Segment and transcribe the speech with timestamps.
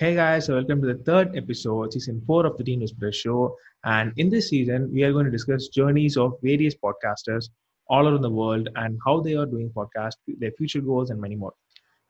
[0.00, 3.54] Hey guys, so welcome to the third episode, season four of the Teen Whisperer Show.
[3.84, 7.50] And in this season, we are going to discuss journeys of various podcasters
[7.86, 11.36] all around the world and how they are doing podcasts, their future goals, and many
[11.36, 11.52] more.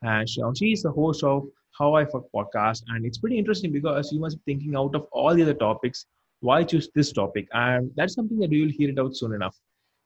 [0.02, 4.12] And she, is the host of How I Fuck podcast, and it's pretty interesting because
[4.12, 6.06] you must be thinking out of all the other topics,
[6.42, 7.48] why choose this topic?
[7.54, 9.56] And that's something that you will hear it out soon enough.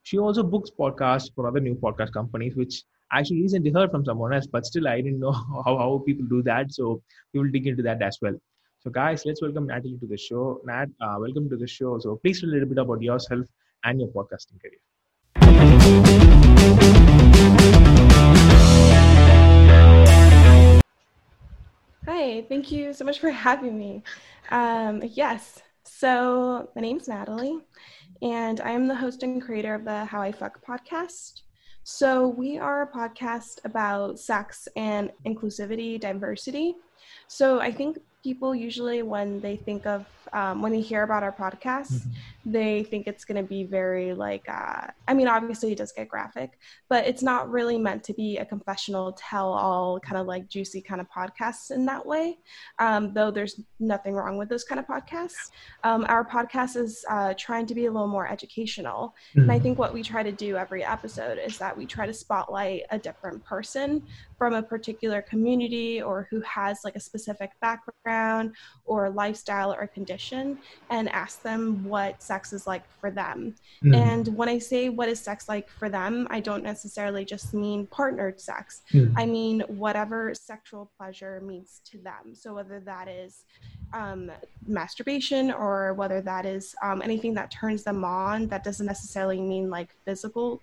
[0.05, 2.83] She also books podcasts for other new podcast companies, which
[3.19, 5.33] actually recently heard from someone else, but still I didn't know
[5.65, 6.73] how, how people do that.
[6.73, 7.03] So
[7.33, 8.35] we will dig into that as well.
[8.81, 10.61] So guys, let's welcome Natalie to the show.
[10.65, 11.99] Nat, uh, welcome to the show.
[12.01, 13.47] So please tell a little bit about yourself
[13.85, 14.81] and your podcasting career.
[22.07, 24.03] Hi, thank you so much for having me.
[24.51, 27.59] Um, yes, so my name's Natalie,
[28.21, 31.44] and I am the host and creator of the How I Fuck podcast.
[31.87, 36.77] So, we are a podcast about sex and inclusivity, diversity.
[37.29, 41.33] So, I think people usually, when they think of, um, when they hear about our
[41.33, 42.11] podcast, mm-hmm
[42.47, 46.09] they think it's going to be very like uh, i mean obviously it does get
[46.09, 46.59] graphic
[46.89, 50.81] but it's not really meant to be a confessional tell all kind of like juicy
[50.81, 52.39] kind of podcasts in that way
[52.79, 55.51] um, though there's nothing wrong with those kind of podcasts
[55.85, 59.41] um, our podcast is uh, trying to be a little more educational mm-hmm.
[59.41, 59.63] and i mm-hmm.
[59.63, 62.99] think what we try to do every episode is that we try to spotlight a
[62.99, 64.03] different person
[64.37, 67.95] from a particular community or who has like a specific background
[68.85, 70.59] or lifestyle or condition
[70.91, 73.55] and ask them what sex is like for them.
[73.83, 73.97] Mm.
[73.97, 77.87] And when I say what is sex like for them, I don't necessarily just mean
[77.87, 78.83] partnered sex.
[78.93, 79.15] Mm.
[79.17, 82.35] I mean whatever sexual pleasure means to them.
[82.35, 83.45] So whether that is
[83.93, 84.31] um,
[84.67, 89.71] masturbation or whether that is um, anything that turns them on, that doesn't necessarily mean
[89.71, 90.61] like physical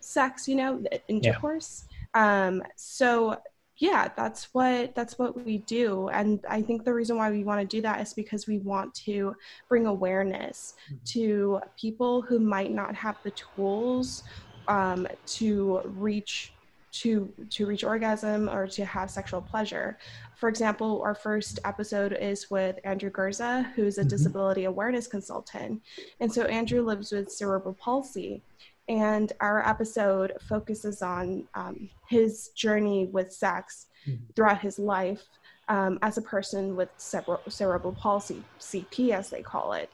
[0.00, 1.84] sex, you know, intercourse.
[2.14, 2.46] Yeah.
[2.46, 3.40] Um, so
[3.78, 7.60] yeah that's what that's what we do and i think the reason why we want
[7.60, 9.34] to do that is because we want to
[9.68, 10.96] bring awareness mm-hmm.
[11.04, 14.22] to people who might not have the tools
[14.68, 16.52] um, to reach
[16.90, 19.98] to to reach orgasm or to have sexual pleasure
[20.34, 24.08] for example our first episode is with andrew Gurza, who's a mm-hmm.
[24.08, 25.82] disability awareness consultant
[26.20, 28.42] and so andrew lives with cerebral palsy
[28.88, 34.22] and our episode focuses on um, his journey with sex mm-hmm.
[34.34, 35.22] throughout his life
[35.68, 39.90] um, as a person with cerebral, cerebral palsy, CP as they call it.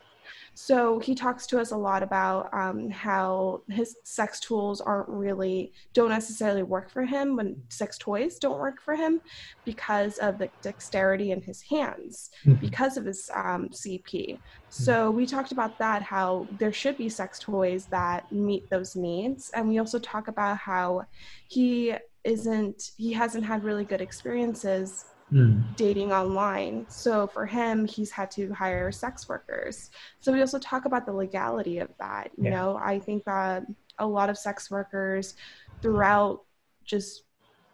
[0.54, 5.72] So he talks to us a lot about um, how his sex tools aren't really,
[5.94, 9.20] don't necessarily work for him when sex toys don't work for him
[9.64, 12.60] because of the dexterity in his hands, mm-hmm.
[12.60, 14.02] because of his um, CP.
[14.02, 14.42] Mm-hmm.
[14.68, 19.50] So we talked about that, how there should be sex toys that meet those needs.
[19.50, 21.06] And we also talk about how
[21.48, 25.62] he isn't, he hasn't had really good experiences mm.
[25.76, 26.86] dating online.
[26.88, 29.90] So for him, he's had to hire sex workers.
[30.20, 32.30] So we also talk about the legality of that.
[32.36, 32.50] You yeah.
[32.50, 33.64] know, I think that
[33.98, 35.34] a lot of sex workers
[35.80, 36.42] throughout
[36.84, 37.24] just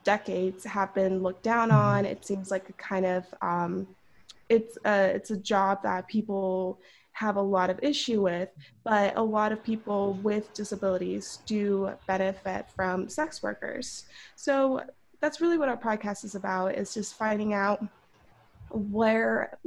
[0.04, 1.78] decades have been looked down mm-hmm.
[1.78, 2.04] on.
[2.06, 3.86] It seems like a kind of um,
[4.48, 6.80] it's a it's a job that people
[7.12, 8.48] have a lot of issue with,
[8.84, 14.04] but a lot of people with disabilities do benefit from sex workers.
[14.36, 14.82] So
[15.20, 17.84] that's really what our podcast is about is just finding out
[18.70, 19.58] where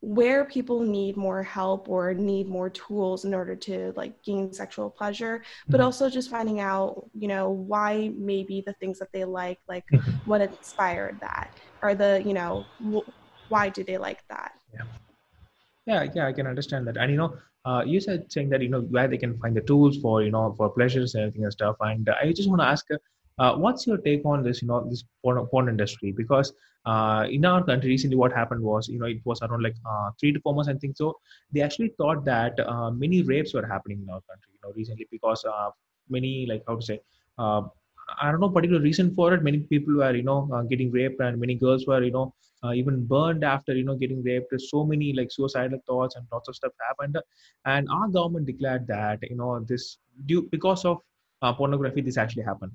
[0.00, 4.88] where people need more help or need more tools in order to like gain sexual
[4.88, 5.86] pleasure but mm-hmm.
[5.86, 10.10] also just finding out you know why maybe the things that they like like mm-hmm.
[10.30, 11.50] what inspired that
[11.82, 12.64] or the you know
[13.48, 14.84] why do they like that yeah
[15.86, 18.68] yeah yeah i can understand that and you know uh, you said saying that you
[18.68, 21.52] know where they can find the tools for you know for pleasures and everything and
[21.52, 22.96] stuff and uh, i just want to ask uh,
[23.38, 26.12] uh, what's your take on this, you know, this porn, porn industry?
[26.12, 26.52] Because
[26.86, 30.10] uh, in our country recently, what happened was, you know, it was around like uh,
[30.18, 30.96] three to four months, I think.
[30.96, 31.18] So
[31.52, 35.06] they actually thought that uh, many rapes were happening in our country, you know, recently
[35.10, 35.70] because uh,
[36.08, 37.00] many, like how to say,
[37.38, 37.62] uh,
[38.22, 39.42] I don't know particular reason for it.
[39.42, 42.34] Many people were, you know, uh, getting raped, and many girls were, you know,
[42.64, 44.54] uh, even burned after, you know, getting raped.
[44.58, 47.18] So many like suicidal thoughts and lots of stuff happened,
[47.66, 51.02] and our government declared that, you know, this due because of
[51.42, 52.72] uh, pornography, this actually happened.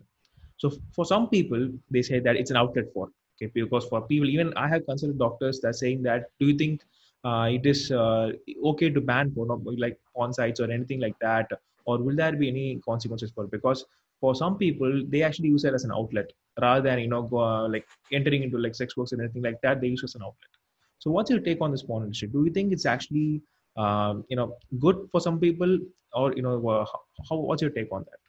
[0.64, 4.30] So for some people, they say that it's an outlet for okay because for people
[4.30, 6.84] even I have consulted doctors that saying that do you think
[7.26, 8.32] uh, it is uh,
[8.72, 9.50] okay to ban porn
[9.84, 11.52] like porn sites or anything like that?
[11.86, 13.52] Or will there be any consequences for it?
[13.52, 13.86] because
[14.22, 16.32] for some people they actually use it as an outlet
[16.62, 19.60] rather than you know go, uh, like entering into like sex works and anything like
[19.64, 20.54] that they use it as an outlet.
[21.00, 22.30] So what's your take on this porn industry?
[22.30, 23.42] Do you think it's actually
[23.76, 25.78] um, you know good for some people
[26.14, 26.86] or you know uh,
[27.30, 28.23] how, what's your take on that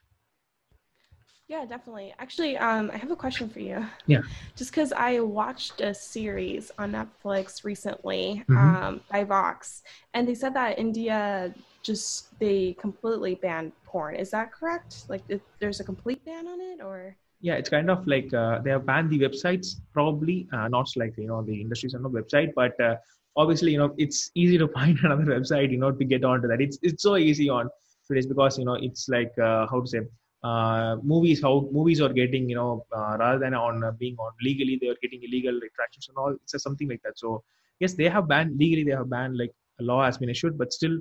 [1.48, 2.14] Yeah, definitely.
[2.18, 3.84] Actually, um, I have a question for you.
[4.06, 4.22] Yeah.
[4.56, 8.56] Just because I watched a series on Netflix recently Mhm.
[8.56, 9.82] um, by Vox,
[10.14, 14.16] and they said that India just they completely banned porn.
[14.16, 15.04] Is that correct?
[15.10, 17.16] Like, if there's a complete ban on it, or?
[17.40, 21.12] yeah it's kind of like uh, they have banned the websites probably uh, not like
[21.18, 22.94] you know the industries on the website but uh,
[23.36, 26.60] obviously you know it's easy to find another website you know to get onto that
[26.66, 27.68] it's it's so easy on
[28.06, 30.00] today's because you know it's like uh, how to say
[30.48, 34.32] uh, movies how movies are getting you know uh, rather than on uh, being on
[34.48, 37.42] legally they are getting illegal attractions and all it's something like that so
[37.80, 40.72] yes they have banned legally they have banned like a law has been issued but
[40.78, 40.96] still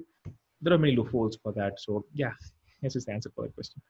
[0.61, 2.33] there are many loopholes for that so yeah
[2.81, 3.81] this is the answer for that question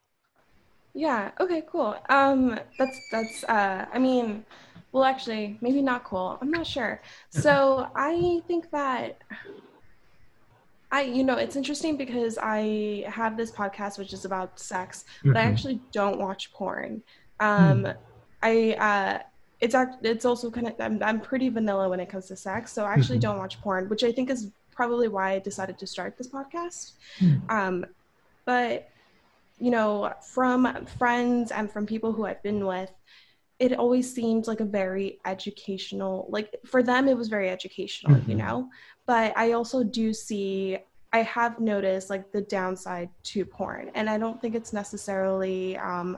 [0.93, 1.31] Yeah.
[1.39, 1.63] Okay.
[1.71, 1.95] Cool.
[2.09, 3.43] Um, that's that's.
[3.43, 4.45] Uh, I mean,
[4.91, 6.37] well, actually, maybe not cool.
[6.41, 7.01] I'm not sure.
[7.31, 9.23] So I think that
[10.93, 15.35] I, you know, it's interesting because I have this podcast which is about sex, but
[15.35, 15.51] I Mhm.
[15.51, 17.01] actually don't watch porn.
[17.39, 17.87] Um,
[18.41, 18.53] I.
[18.89, 19.13] Uh,
[19.59, 22.71] it's act- it's also kind of I'm, I'm pretty vanilla when it comes to sex,
[22.75, 23.27] so I actually Mhm.
[23.27, 26.91] don't watch porn, which I think is probably why I decided to start this podcast.
[27.19, 27.49] Mhm.
[27.57, 27.85] Um,
[28.45, 28.89] but
[29.59, 32.91] you know, from friends and from people who I've been with,
[33.63, 38.35] it always seemed like a very educational, like for them, it was very educational, you
[38.35, 38.39] Mhm.
[38.43, 38.69] know?
[39.07, 40.77] But I also do see,
[41.13, 43.89] I have noticed like the downside to porn.
[43.95, 46.17] And I don't think it's necessarily um,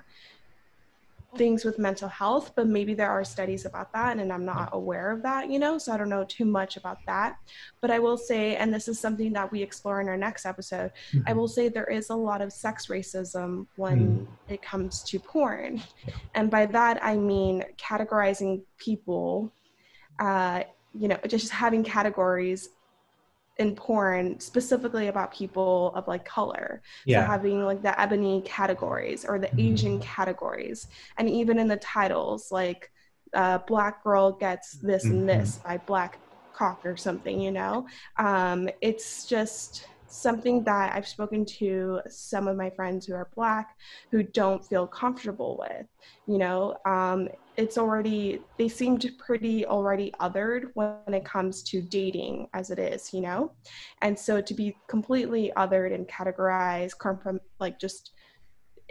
[1.38, 4.18] things with mental health, but maybe there are studies about that.
[4.18, 5.78] And I'm not aware of that, you know?
[5.78, 7.38] So I don't know too much about that.
[7.82, 10.92] But I will say, and this is something that we explore in our next episode,
[11.28, 15.82] I will say there is a lot of sex racism when it comes to porn.
[16.34, 19.52] And by that, I mean categorizing people,
[20.20, 20.64] uh,
[20.98, 22.70] you know, just having categories
[23.58, 26.82] in porn specifically about people of like color.
[27.06, 29.60] yeah So having like the ebony categories or the Mhm.
[29.62, 30.88] Asian categories.
[31.18, 32.90] And even in the titles, like
[33.34, 36.20] uh, Black Girl gets this and this by Black
[36.54, 37.88] Cock or something, you know?
[38.18, 39.86] Um, it's just
[40.16, 43.76] something that I've spoken to some of my friends who are Black
[44.12, 45.88] who don't feel comfortable with,
[46.28, 46.78] you know?
[46.86, 52.80] Um, it's already, they seemed pretty already othered when it comes to dating as it
[52.80, 53.54] is, you know?
[54.02, 58.12] And so to be completely othered and categorized, comprom- like just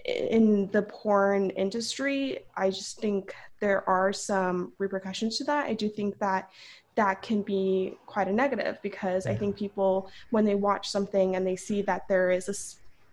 [0.04, 5.66] in the porn industry, I just think there are some repercussions to that.
[5.66, 6.50] I do think that
[6.96, 11.46] that can be quite a negative because I think people, when they watch something and
[11.46, 12.54] they see that there is a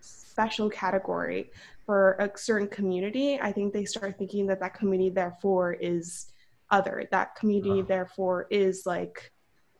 [0.02, 1.52] special category
[1.86, 6.28] for a certain community, I think they start thinking that that community, therefore, is
[6.70, 7.08] other.
[7.12, 9.32] That community, therefore, is like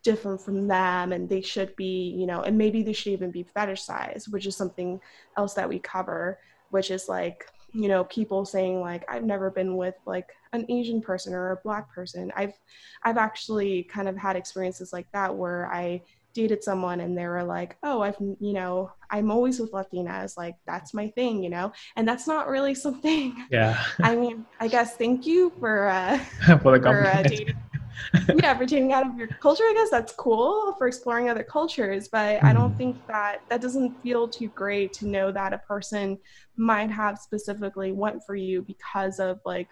[0.02, 3.46] different from them and they should be, you know, and maybe they should even be
[3.56, 5.00] fetishized, which is something
[5.36, 6.38] else that we cover,
[6.70, 11.00] which is like, you know, people saying like I've never been with like an Asian
[11.00, 12.30] person or a black person.
[12.36, 12.54] I've
[13.02, 16.02] I've actually kind of had experiences like that where I
[16.34, 20.56] dated someone and they were like, "Oh, I've you know, I'm always with Latinas, like
[20.66, 23.46] that's my thing, you know." And that's not really something.
[23.50, 26.18] yeah I mean, I guess thank you for uh
[26.62, 27.56] for the for uh, dating
[28.32, 32.08] yeah for dating out of your culture i guess that's cool for exploring other cultures
[32.10, 32.76] but i don't Mhm.
[32.76, 36.18] think that that doesn't feel too great to know that a person
[36.56, 39.68] might have specifically went for you because of like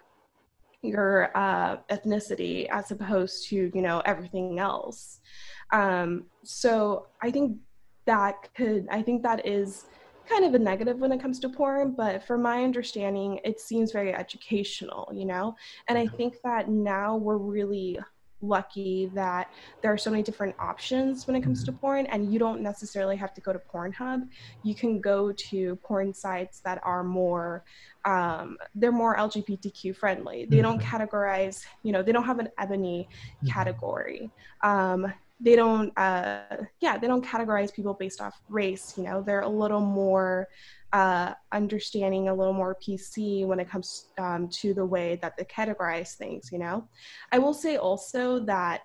[0.83, 5.19] your uh, ethnicity as opposed to you know everything else.
[5.71, 7.57] Um, so i think
[8.07, 9.85] that could i think that is
[10.29, 13.91] kind of a negative when it comes to porn but from my understanding it seems
[13.91, 15.55] very educational you know?
[15.87, 17.99] And i think that now we're really
[18.41, 22.39] lucky that there are so many different options when it comes to porn and you
[22.39, 24.27] don't necessarily have to go to pornhub.
[24.63, 27.63] You can go to porn sites that are more
[28.03, 30.45] um, they're more lgbtq friendly.
[30.45, 33.07] They don't categorize you know they don't have an ebony
[33.47, 34.29] category.
[34.61, 36.41] Um, they don't uh,
[36.79, 39.21] yeah they don't categorize people based off race you know.
[39.21, 40.47] They're a little more
[40.93, 45.45] uh, understanding a little more pc when it comes um, to the way that they
[45.45, 46.87] categorize things you know?
[47.31, 48.83] I will say also that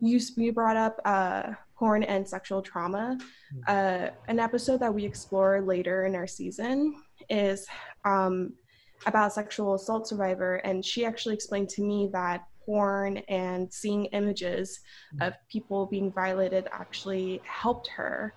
[0.00, 3.18] you, you brought up uh, porn and sexual trauma.
[3.66, 6.94] Uh, an episode that we explore later in our season
[7.28, 7.66] is
[8.04, 8.52] um,
[9.06, 14.80] about sexual assault survivor and she actually explained to me that porn and seeing images
[15.20, 18.34] of people being violated actually helped her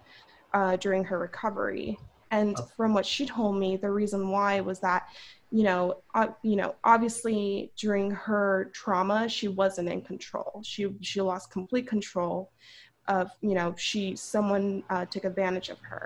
[0.53, 1.97] uh, during her recovery.
[2.37, 2.65] And Oh.
[2.77, 5.01] from what she told me, the reason why was that,
[5.57, 5.81] you know,
[6.19, 10.51] uh, you know, obviously during her trauma, she wasn't in control.
[10.71, 12.37] She she lost complete control
[13.07, 16.05] of, you know, she someone uh, took advantage of her,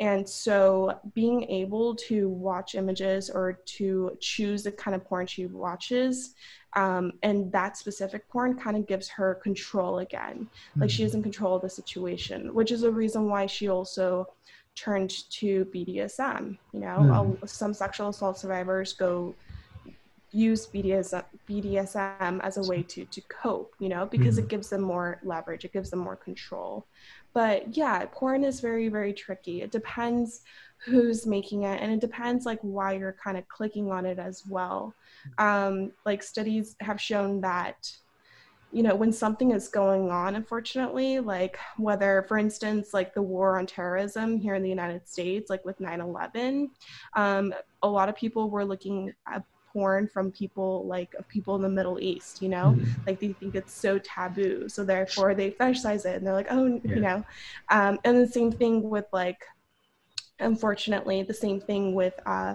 [0.00, 5.44] And so being able to watch images or to choose the kind of porn she
[5.46, 6.34] watches
[6.74, 10.48] um, and that specific porn kind of gives her control again.
[10.78, 10.94] Like mm-hmm.
[10.96, 14.26] she is in control of the situation, which is a reason why she also
[14.80, 16.56] turned to BDSM.
[16.72, 17.46] You know, mm-hmm.
[17.46, 19.34] some sexual assault survivors go
[20.32, 24.44] use BDSM, BDSM as a way to to cope, you know, because mm-hmm.
[24.44, 26.86] it gives them more leverage, it gives them more control.
[27.32, 29.62] But yeah, porn is very very tricky.
[29.62, 30.42] It depends
[30.78, 34.44] who's making it and it depends like why you're kind of clicking on it as
[34.48, 34.94] well.
[35.36, 37.92] Um, like studies have shown that
[38.72, 43.58] you know when something is going on unfortunately like whether for instance like the war
[43.58, 46.70] on terrorism here in the united states like with 9-11
[47.14, 51.62] um, a lot of people were looking at porn from people like of people in
[51.62, 53.00] the Middle East, you know, mm-hmm.
[53.06, 56.80] like they think it's so taboo, so therefore they fetishize it, and they're like, oh,
[56.84, 56.94] yeah.
[56.94, 57.24] you know,
[57.68, 59.44] um, and the same thing with like,
[60.38, 62.54] unfortunately, the same thing with uh,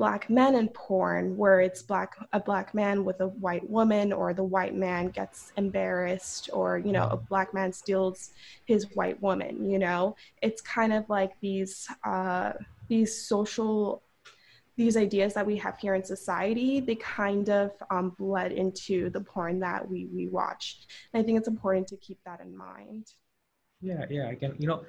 [0.00, 4.32] black men in porn, where it's black a black man with a white woman, or
[4.32, 7.26] the white man gets embarrassed, or you know, a mm-hmm.
[7.26, 8.30] black man steals
[8.64, 9.70] his white woman.
[9.70, 12.52] You know, it's kind of like these uh,
[12.88, 14.02] these social
[14.78, 19.20] these ideas that we have here in society, they kind of um, bled into the
[19.20, 20.86] porn that we, we watch.
[21.12, 23.04] And I think it's important to keep that in mind.
[23.82, 24.82] Yeah, yeah, I can, you know,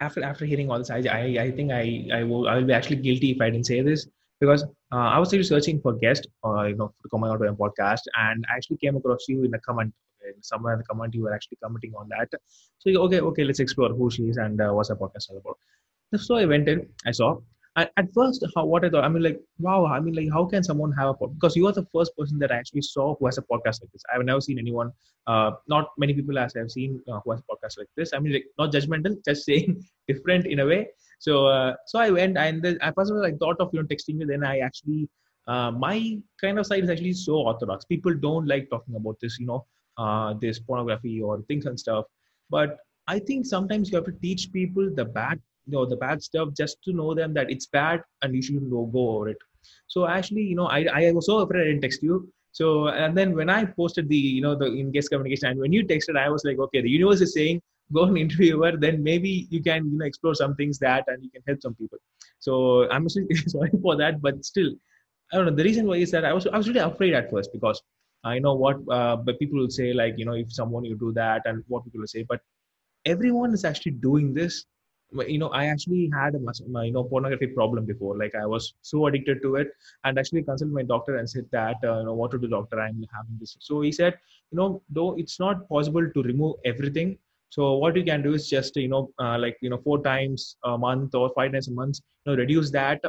[0.00, 2.74] after after hearing all this, I, I, I think I, I will I will be
[2.74, 4.06] actually guilty if I didn't say this
[4.42, 8.02] because uh, I was searching for guest, uh, you know, to out on a podcast,
[8.22, 9.94] and I actually came across you in a comment.
[10.40, 12.28] Somewhere in the comment, you were actually commenting on that.
[12.78, 15.58] So okay, okay, let's explore who she is and uh, what's her podcast all about.
[16.26, 17.38] So I went in, I saw,
[17.76, 20.44] at, at first how what i thought i mean like wow i mean like how
[20.44, 23.14] can someone have a podcast because you are the first person that i actually saw
[23.16, 24.90] who has a podcast like this i've never seen anyone
[25.26, 28.18] uh, not many people as i've seen uh, who has a podcast like this i
[28.18, 30.86] mean like not judgmental just saying different in a way
[31.24, 33.86] so uh, so i went and then at first all i thought of you know
[33.90, 34.26] texting you.
[34.30, 35.08] Then i actually
[35.52, 37.84] uh, my kind of side is actually so orthodox.
[37.84, 39.64] People don't like talking about this you know
[39.98, 42.06] uh, this pornography or things and stuff.
[42.50, 42.78] But
[43.14, 46.50] i think sometimes you have to teach people the bad you know the bad stuff
[46.60, 49.40] just to know them that it's bad and you should go over it.
[49.94, 52.16] So actually you know i i was so afraid i didn't text you.
[52.60, 52.66] So
[53.02, 56.18] and then when i posted the you know the in-guest communication and when you texted
[56.24, 57.62] i was like okay the universe is saying
[57.92, 61.22] go and interview her then maybe you can you know explore some things that and
[61.22, 61.98] you can help some people.
[62.38, 63.08] So i'm
[63.56, 64.70] sorry for that but still
[65.32, 65.54] i don't know.
[65.54, 67.82] The reason why is that i was i was really afraid at first because
[68.24, 71.12] i know what uh, but people will say like you know if someone you do
[71.12, 72.40] that and what people will say but
[73.04, 74.64] everyone is actually doing this.
[75.28, 76.38] You know i actually had a
[76.86, 78.16] you know pornography problem before.
[78.16, 79.68] Like i was so addicted to it
[80.04, 82.80] and actually consulted my doctor and said that uh, you know what to do doctor
[82.80, 83.54] i'm having this.
[83.60, 84.14] So he said
[84.50, 87.18] you know though it's not possible to remove everything
[87.54, 90.56] so what you can do is just you know uh, like you know four times
[90.64, 93.02] a month or five times a month you know reduce that.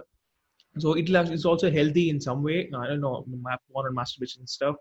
[0.79, 2.69] So it it's also healthy in some way.
[2.75, 3.25] I don't know
[3.71, 4.75] porn and masturbation stuff.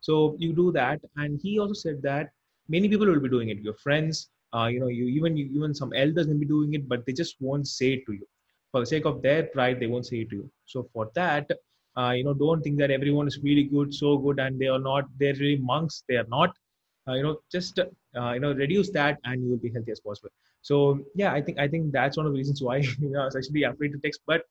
[0.00, 1.00] So you do that.
[1.16, 2.30] And he also said that
[2.68, 3.58] many people will be doing it.
[3.58, 6.88] Your friends uh, you know you even you, even some elders may be doing it
[6.88, 8.26] but they just won't say it to you.
[8.72, 10.50] For the sake of their pride they won't say it to you.
[10.66, 11.48] So for that
[11.96, 14.84] uh, you know don't think that everyone is really good so good and they are
[14.90, 16.02] not they're really monks.
[16.08, 16.56] They are not
[17.12, 20.30] you know just uh, you know reduce that and you will be healthy as possible.
[20.62, 23.24] So yeah i think i think that's one of the reasons why you know, i
[23.26, 24.42] was actually afraid to text but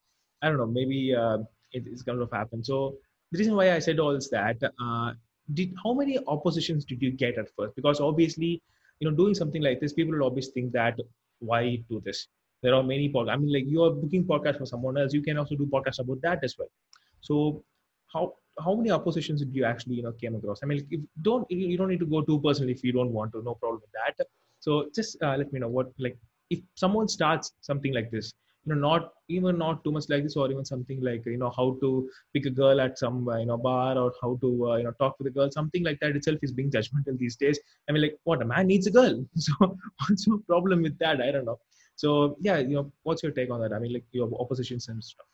[0.41, 1.37] i don't know maybe uh,
[1.71, 2.63] it, it's going to happen.
[2.63, 2.95] So
[3.31, 5.13] the reason why i said all is that uh,
[5.53, 7.75] did how many oppositions did you get at first?
[7.75, 8.61] Because obviously
[8.99, 10.99] you know doing something like this people will always think that
[11.39, 12.27] why do this?
[12.61, 15.21] There are many podcasts i mean like you are booking podcast for someone else you
[15.21, 16.69] can also do podcasts about that as well.
[17.21, 17.63] So
[18.13, 18.33] how
[18.63, 20.59] how many oppositions did you actually you know came across?
[20.63, 23.31] I mean if don't you don't need to go too personal if you don't want
[23.33, 24.27] to no problem with that.
[24.59, 26.17] So just uh, let me know what like
[26.49, 28.33] if someone starts something like this
[28.65, 31.51] you know not even not too much like this or even something like you know
[31.57, 34.75] how to pick a girl at some uh, you know bar or how to uh,
[34.77, 37.59] you know talk with a girl something like that itself is being judgmental these days.
[37.89, 39.25] I mean like what a man needs a girl?
[39.35, 41.21] So what's your problem with that?
[41.21, 41.59] I don't know.
[41.95, 43.73] So yeah you know what's your take on that?
[43.73, 45.27] I mean like your oppositions and stuff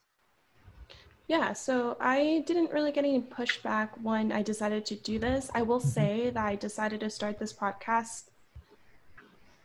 [1.30, 5.50] yeah, so I didn't really get any pushback when I decided to do this.
[5.56, 5.88] I will mm-hmm.
[5.88, 8.24] say that I decided to start this podcast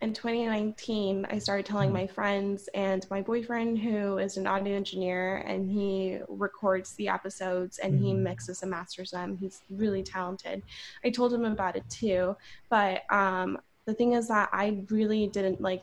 [0.04, 1.94] in 2019, I started telling hmm.
[1.94, 7.78] my friends and my boyfriend, who is an audio engineer, and he records the episodes
[7.78, 8.04] and mm-hmm.
[8.04, 9.38] he mixes and masters them.
[9.38, 10.62] He's really talented.
[11.04, 12.36] I told him about it too,
[12.68, 15.82] but um, the thing is that I really didn't like.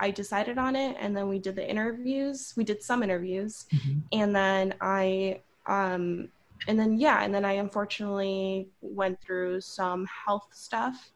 [0.00, 2.54] I decided on it, and then we did the interviews.
[2.56, 4.00] We did some interviews, mm-hmm.
[4.12, 6.30] and then I um,
[6.66, 11.12] and then yeah, and then I unfortunately went through some health stuff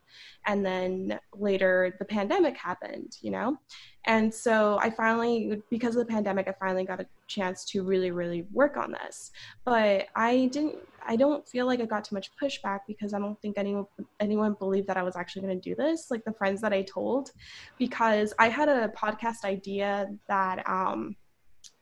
[0.46, 3.58] and then later the pandemic happened you know
[4.06, 8.10] and so i finally because of the pandemic i finally got a chance to really
[8.10, 9.30] really work on this
[9.64, 13.40] but i didn't i don't feel like i got too much pushback because i don't
[13.40, 13.86] think anyone
[14.20, 16.82] anyone believed that i was actually going to do this like the friends that i
[16.82, 17.30] told
[17.78, 21.16] because i had a podcast idea that um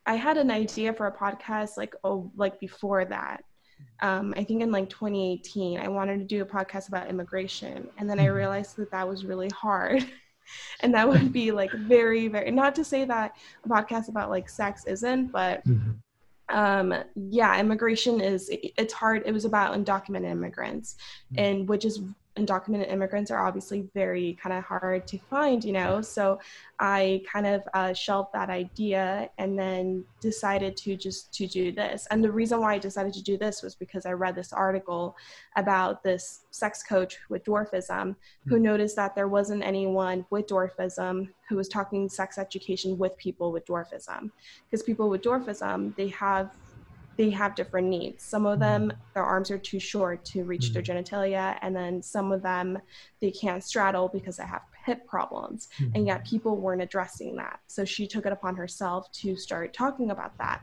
[0.07, 3.43] i had an idea for a podcast like oh like before that
[4.01, 7.89] um, I think in like 2018, I wanted to do a podcast about immigration.
[7.99, 8.35] And then I mm-hmm.
[8.35, 10.05] realized that that was really hard.
[10.81, 14.49] and that would be like very, very, not to say that a podcast about like
[14.49, 16.57] sex isn't, but mm-hmm.
[16.57, 19.23] um, yeah, immigration is, it's hard.
[19.27, 20.97] It was about undocumented immigrants,
[21.33, 21.45] mm-hmm.
[21.45, 22.01] and which is
[22.37, 26.01] undocumented immigrants are obviously very kind of hard to find, you know.
[26.01, 26.39] So
[26.79, 32.07] I kind of uh, shelved that idea and then decided to just to do this.
[32.11, 35.17] And the reason why I decided to do this was because I read this article
[35.57, 38.63] about this sex coach with dwarfism who hmm.
[38.63, 43.67] noticed that there wasn't anyone with dwarfism who was talking sex education with people with
[43.67, 44.31] dwarfism
[44.65, 46.51] because people with dwarfism they have
[47.17, 48.23] they have different needs.
[48.23, 48.99] Some of them, mm-hmm.
[49.15, 50.75] their arms are too short to reach mm-hmm.
[50.75, 52.79] their genitalia, and then some of them,
[53.21, 55.69] they can't straddle because they have hip problems.
[55.79, 55.97] Mm-hmm.
[55.97, 57.61] And yet, people weren't addressing that.
[57.67, 60.63] So she took it upon herself to start talking about that.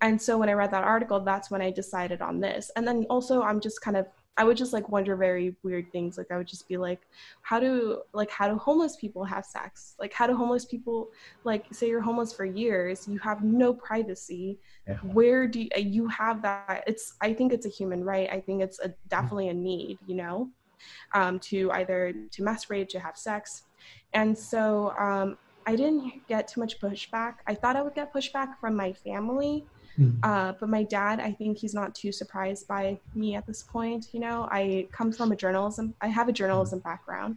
[0.00, 2.70] And so, when I read that article, that's when I decided on this.
[2.76, 6.18] And then also, I'm just kind of I would just like wonder very weird things.
[6.18, 7.00] Like I would just be like,
[7.42, 9.94] how do like how do homeless people have sex?
[9.98, 11.10] Like how do homeless people
[11.44, 14.58] like say you're homeless for years, you have no privacy.
[14.88, 14.96] Yeah.
[14.98, 16.84] Where do you, you, have that?
[16.86, 18.28] It's I think it's a human right.
[18.30, 20.50] I think it's a, definitely a need, you know,
[21.14, 23.62] um, to either to masturbate, to have sex,
[24.12, 27.36] and so um, I didn't get too much pushback.
[27.46, 29.64] I thought I would get pushback from my family
[29.98, 30.18] Mm-hmm.
[30.22, 34.08] Uh, but my dad, I think he's not too surprised by me at this point.
[34.12, 37.36] You know, I come from a journalism, I have a journalism background,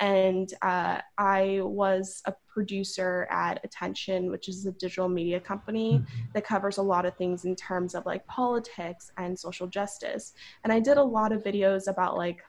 [0.00, 6.20] and uh, I was a producer at Attention, which is a digital media company mm-hmm.
[6.34, 10.34] that covers a lot of things in terms of like politics and social justice.
[10.64, 12.42] And I did a lot of videos about like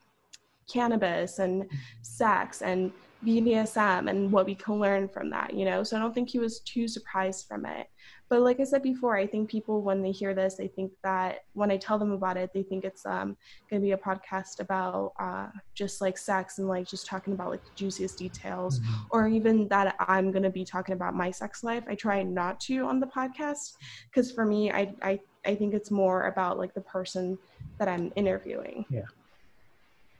[0.71, 1.75] cannabis and mm-hmm.
[2.01, 2.91] sex and
[3.25, 5.83] BDSM and what we can learn from that, you know.
[5.83, 7.87] So I don't think he was too surprised from it.
[8.29, 11.45] But like I said before, I think people when they hear this, they think that
[11.53, 13.35] when I tell them about it, they think it's um
[13.69, 17.63] gonna be a podcast about uh just like sex and like just talking about like
[17.63, 19.01] the juiciest details, mm-hmm.
[19.11, 21.83] or even that I'm gonna be talking about my sex life.
[21.87, 23.73] I try not to on the podcast
[24.09, 27.37] because for me, I I I think it's more about like the person
[27.79, 28.85] that I'm interviewing.
[28.89, 29.05] Yeah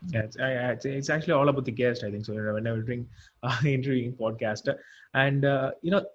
[0.07, 3.07] yeah it's, I, it's actually all about the guest i think so whenever doing
[3.43, 4.73] uh, interviewing podcast
[5.13, 6.05] and uh, you know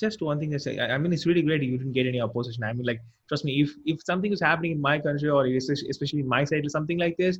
[0.00, 2.64] just one thing I say I, mean it's really great you didn't get any opposition.
[2.64, 6.20] I mean like trust me if if something is happening in my country or especially
[6.20, 7.38] in my side or something like this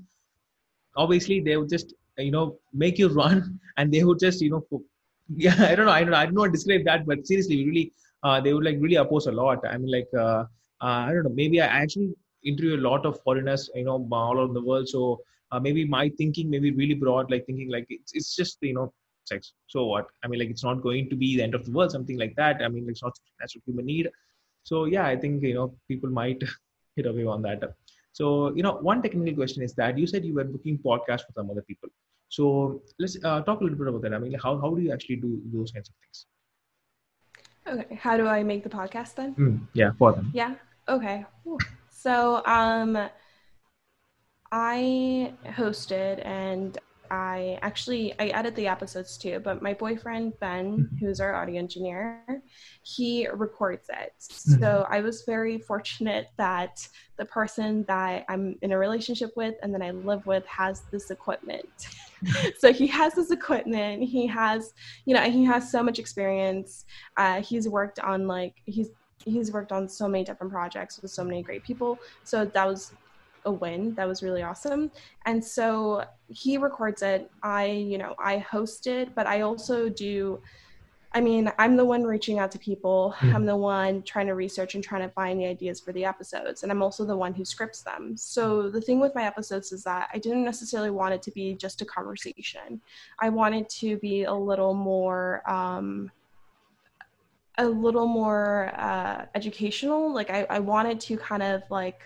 [0.97, 4.83] obviously they would just you know make you run and they would just you know
[5.37, 7.27] yeah i don't know i don't know i don't know how to describe that but
[7.27, 9.65] seriously really uh, they would like really oppose a lot.
[9.69, 10.45] I mean like uh,
[10.83, 12.15] uh, i don't know maybe i actually
[12.45, 14.89] interview a lot of foreigners you know all over the world.
[14.89, 18.75] So uh, maybe my thinking maybe really broad like thinking like it's, it's just you
[18.75, 18.93] know
[19.29, 19.53] sex.
[19.67, 20.07] So what?
[20.23, 22.35] I mean like it's not going to be the end of the world something like
[22.37, 22.63] that.
[22.63, 24.09] I mean like it's not natural human need.
[24.65, 26.43] So yeah i think you know people might
[26.97, 27.63] hit away on that.
[28.13, 31.33] So you know one technical question is that you said you were booking podcasts for
[31.37, 31.89] some other people.
[32.29, 34.15] So let's uh, talk a little bit about that.
[34.15, 36.27] I mean how, how do you actually do those kinds of things?
[37.67, 39.35] Okay how do i make the podcast then?
[39.35, 40.31] Mm, yeah for them.
[40.35, 40.55] Yeah
[40.89, 41.27] okay.
[41.91, 43.09] So um
[44.51, 46.79] I hosted and
[47.11, 50.97] I actually I edit the episodes too, but my boyfriend Ben, mm-hmm.
[50.97, 52.23] who's our audio engineer,
[52.83, 54.13] he records it.
[54.21, 54.61] Mm-hmm.
[54.61, 59.75] So I was very fortunate that the person that I'm in a relationship with and
[59.75, 61.89] that I live with has this equipment.
[62.59, 64.03] so he has this equipment.
[64.03, 64.73] He has,
[65.05, 66.85] you know, he has so much experience.
[67.17, 68.91] Uh, he's worked on like he's
[69.25, 71.99] he's worked on so many different projects with so many great people.
[72.25, 72.93] So that was
[73.45, 73.95] a win.
[73.95, 74.91] That was really awesome.
[75.27, 77.31] And so he records it.
[77.43, 80.41] I you know i host it but i also do
[81.15, 83.15] i mean i'm the one reaching out to people.
[83.19, 83.35] Mm.
[83.35, 86.63] i'm the one trying to research and trying to find the ideas for the episodes
[86.63, 88.17] and i'm also the one who scripts them.
[88.17, 91.55] So the thing with my episodes is that i didn't necessarily want it to be
[91.55, 92.81] just a conversation.
[93.21, 96.11] I wanted to be a little more um,
[97.61, 100.15] a little more uh, educational.
[100.15, 102.03] Like I, I wanted to kind of like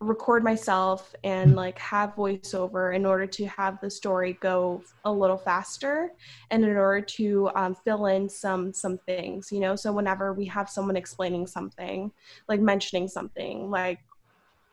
[0.00, 5.36] record myself and like have voiceover in order to have the story go a little
[5.36, 6.10] faster
[6.50, 10.44] and in order to um, fill in some some things you know so whenever we
[10.44, 12.10] have someone explaining something
[12.48, 14.00] like mentioning something like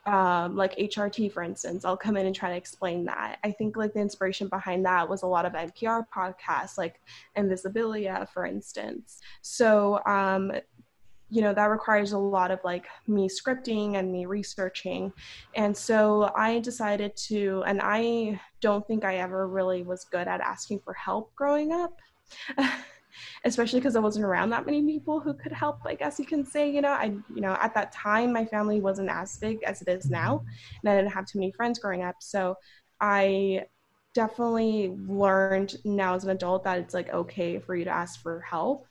[0.06, 3.38] um, like HRT, for instance, I'll come in and try to explain that.
[3.44, 7.00] I think like the inspiration behind that was a lot of NPR podcasts, like
[7.38, 9.20] Invisibilia, for instance.
[9.42, 10.52] So, um,
[11.32, 15.14] you know, that requires a lot of like me scripting and me researching.
[15.56, 20.42] And so I decided to, and I don't think I ever really was good at
[20.42, 21.98] asking for help growing up.
[23.46, 25.80] especially because I wasn't around that many people who could help.
[25.86, 28.80] I guess you can say, you know, I, you know, at that time my family
[28.80, 30.44] wasn't as big as it is now,
[30.82, 32.16] and I didn't have too many friends growing up.
[32.20, 32.56] So
[33.00, 33.66] I
[34.14, 38.42] definitely learned now as an adult that it's like okay for you to ask for
[38.42, 38.88] help.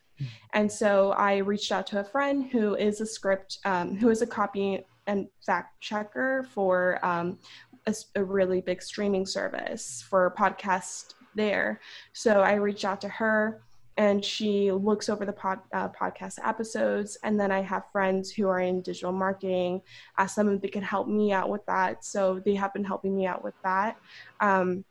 [0.52, 4.22] And so I reached out to a friend who is a script, um, who is
[4.22, 7.38] a copy and fact checker for um,
[7.87, 11.80] a, a really big streaming service for podcast there.
[12.12, 13.62] So I reached out to her
[13.96, 17.18] and she looks over the pod, uh, podcast episodes.
[17.22, 19.83] And then I have friends who are in digital marketing.
[20.16, 22.04] Ask them if they can help me out with that.
[22.04, 23.98] So they have been helping me out with that.
[24.40, 24.85] Um,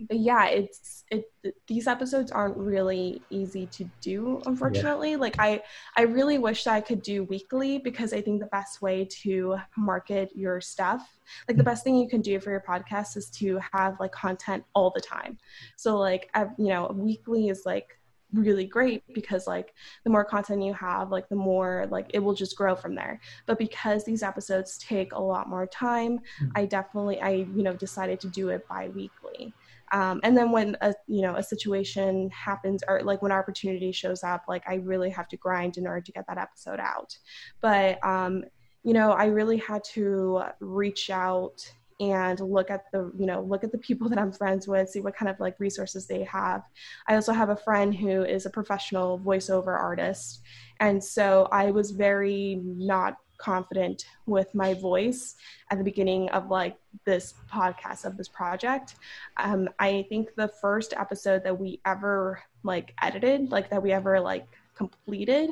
[0.00, 1.24] but yeah, it's it.
[1.66, 5.12] These episodes aren't really easy to do, unfortunately.
[5.12, 5.18] Yeah.
[5.18, 5.62] Like I,
[5.96, 9.56] I really wish that I could do weekly because I think the best way to
[9.76, 11.66] market your stuff, like the mm.
[11.66, 15.00] best thing you can do for your podcast, is to have like content all the
[15.00, 15.38] time.
[15.76, 17.96] So like, you know, weekly is like
[18.32, 22.34] really great because like the more content you have like the more like it will
[22.34, 26.48] just grow from there but because these episodes take a lot more time mm-hmm.
[26.56, 29.54] i definitely i you know decided to do it bi-weekly
[29.92, 34.22] um, and then when a you know a situation happens or like when opportunity shows
[34.22, 37.16] up like i really have to grind in order to get that episode out.
[37.60, 38.44] But um,
[38.82, 41.58] you know i really had to reach out
[41.98, 45.00] and look at the you know look at the people that i'm friends with see
[45.00, 46.62] what kind of like resources they have.
[47.08, 50.42] I also have a friend who is a professional voiceover artist.
[50.80, 55.36] And so i was very not confident with my voice
[55.70, 58.96] at the beginning of like this podcast of this project
[59.36, 64.20] um, i think the first episode that we ever like edited like that we ever
[64.20, 64.46] like
[64.76, 65.50] completed,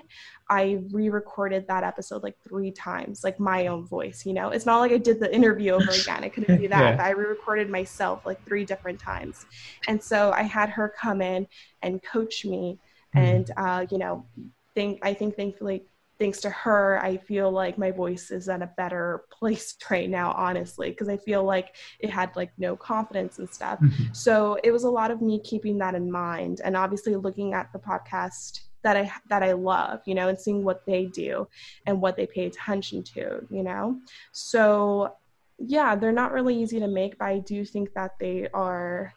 [0.49, 4.51] I re recorded that episode like three times, like my own voice, you know?
[4.51, 6.23] It's not like I did the interview over again.
[6.23, 6.97] I couldn't do that.
[6.97, 7.05] Yeah.
[7.05, 9.47] I re recorded myself like three different times.
[9.89, 11.49] And so I had her come in
[11.83, 12.79] and coach me.
[13.17, 13.19] Mm-hmm.
[13.19, 14.27] And, uh, you know,
[14.75, 15.85] think, I think thankfully
[16.19, 20.33] thanks to her, I feel like my voice is at a better place right now,
[20.33, 23.81] honestly, because I feel like it had like no confidence and stuff.
[23.81, 24.13] Mm-hmm.
[24.13, 27.73] So it was a lot of me keeping that in mind and obviously looking at
[27.73, 31.49] the podcast that I that I love, you know, and seeing what they do
[31.87, 33.99] and what they pay attention to, you know.
[34.33, 35.17] So
[35.59, 39.15] yeah, they're not really easy to make, but I do think that they are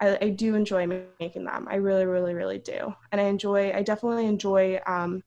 [0.00, 0.86] I, I do enjoy
[1.20, 1.68] making them.
[1.70, 2.92] I really, really, really do.
[3.12, 5.22] And I enjoy I definitely enjoy um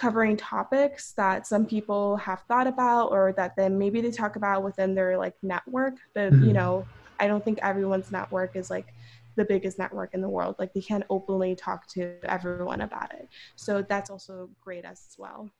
[0.00, 4.62] covering topics that some people have thought about or that then maybe they talk about
[4.62, 6.44] within their like network but mm-hmm.
[6.46, 6.86] you know
[7.18, 8.94] i don't think everyone's network is like
[9.36, 10.56] the biggest network in the world.
[10.58, 13.28] Like they can't openly talk to everyone about it.
[13.56, 15.50] So that's also great as well.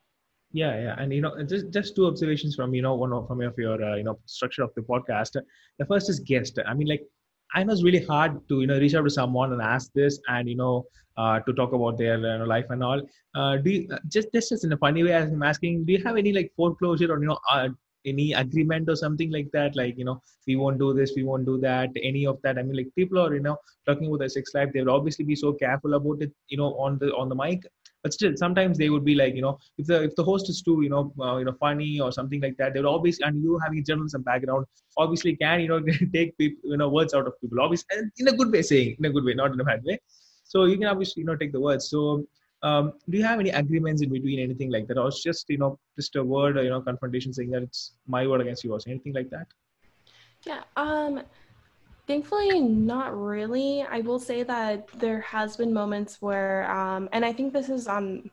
[0.53, 3.41] Yeah, yeah, and you know, just just two observations from you know one of from
[3.41, 5.37] of your uh, you know structure of the podcast.
[5.79, 6.59] The first is guest.
[6.67, 7.03] I mean, like
[7.53, 10.19] I know it's really hard to you know reach out to someone and ask this
[10.27, 10.85] and you know
[11.17, 13.01] uh, to talk about their you know, life and all.
[13.35, 16.33] Uh, do you, just just in a funny way, I'm asking, do you have any
[16.33, 17.69] like foreclosure or you know uh,
[18.05, 19.75] any agreement or something like that?
[19.75, 22.57] Like you know we won't do this we won't do that any of that.
[22.57, 24.69] I mean like people are you know talking about the sex life.
[24.73, 27.63] They will obviously be so careful about it you know on the on the mic
[28.03, 30.61] but still sometimes they would be like you know if the if the host is
[30.61, 33.43] too you know uh, you know funny or something like that they would obviously and
[33.43, 34.65] you having journalism background
[34.97, 35.81] obviously can you know
[36.13, 38.95] take people you know words out of people obviously and in a good way saying
[38.97, 39.99] in a good way not in a bad way.
[40.43, 41.89] So you can obviously you know take the words.
[41.89, 42.25] So
[42.63, 45.57] um, do you have any agreements in between anything like that or it's just you
[45.57, 48.85] know just a word or you know confrontation saying that it's my word against yours
[48.87, 49.47] anything like that?
[50.45, 51.21] Yeah um
[52.11, 53.83] thankfully not really.
[53.83, 57.87] I will say that there has been moments where um and i think this is
[57.87, 58.29] on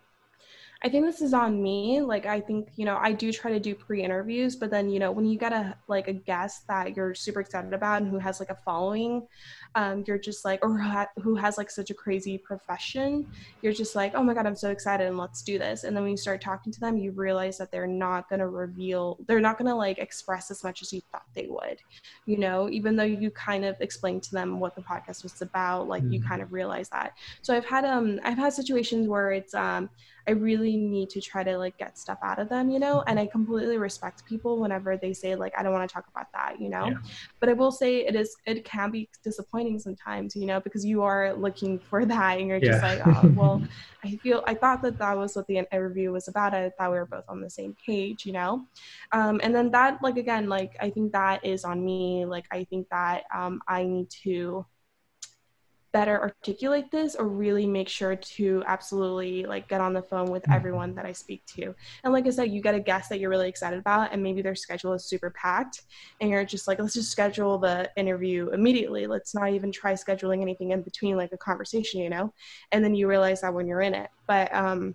[0.80, 2.00] I think this is on me.
[2.00, 5.10] Like I think, you know, I do try to do pre-interviews, but then, you know,
[5.10, 8.38] when you get a like a guest that you're super excited about and who has
[8.38, 9.26] like a following,
[9.74, 13.26] um, you're just like, or who has like such a crazy profession,
[13.60, 15.82] you're just like, oh my god, I'm so excited and let's do this.
[15.82, 19.18] And then when you start talking to them, you realize that they're not gonna reveal,
[19.26, 21.80] they're not gonna like express as much as you thought they would,
[22.26, 25.88] you know, even though you kind of explained to them what the podcast was about,
[25.88, 26.12] like mm-hmm.
[26.12, 27.14] you kind of realize that.
[27.42, 29.90] So I've had um I've had situations where it's um
[30.28, 33.02] I really need to try to like get stuff out of them, you know.
[33.06, 36.30] And I completely respect people whenever they say like I don't want to talk about
[36.34, 36.88] that, you know.
[36.88, 36.98] Yeah.
[37.40, 41.02] But I will say it is it can be disappointing sometimes, you know, because you
[41.02, 43.62] are looking for that and you're just like, oh well,
[44.04, 46.52] I feel I thought that that was what the interview was about.
[46.52, 48.66] I thought we were both on the same page, you know.
[49.12, 52.26] Um, and then that like again, like I think that is on me.
[52.26, 54.66] Like I think that um, I need to
[55.92, 60.42] better articulate this or really make sure to absolutely like get on the phone with
[60.42, 60.52] mm-hmm.
[60.52, 61.74] everyone that I speak to.
[62.04, 64.42] And like I said, you get a guest that you're really excited about and maybe
[64.42, 65.82] their schedule is super packed
[66.20, 69.06] and you're just like, let's just schedule the interview immediately.
[69.06, 72.32] Let's not even try scheduling anything in between like a conversation, you know?
[72.72, 74.10] And then you realize that when you're in it.
[74.26, 74.94] But um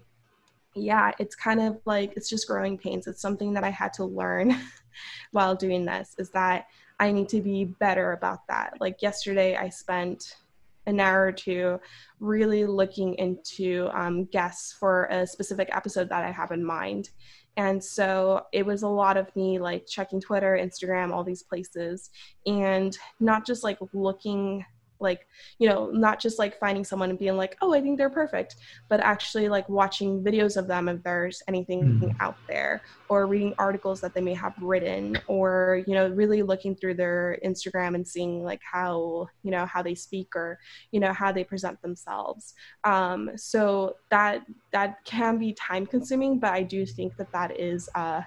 [0.75, 3.07] yeah, it's kind of like it's just growing pains.
[3.07, 4.55] It's something that I had to learn
[5.31, 6.65] while doing this is that
[6.99, 8.73] I need to be better about that.
[8.79, 10.37] Like yesterday I spent
[10.85, 11.79] an hour or two
[12.19, 17.09] really looking into um, guests for a specific episode that I have in mind.
[17.55, 22.09] And so it was a lot of me like checking Twitter, Instagram, all these places,
[22.45, 24.65] and not just like looking
[25.03, 25.27] like
[25.59, 28.55] you know not just like finding someone and being like oh i think they're perfect
[28.89, 32.15] but actually like watching videos of them if there's anything mm.
[32.19, 36.75] out there or reading articles that they may have written or you know really looking
[36.75, 40.57] through their instagram and seeing like how you know how they speak or
[40.91, 42.53] you know how they present themselves
[42.85, 47.89] um, so that that can be time consuming but i do think that that is
[47.95, 48.21] uh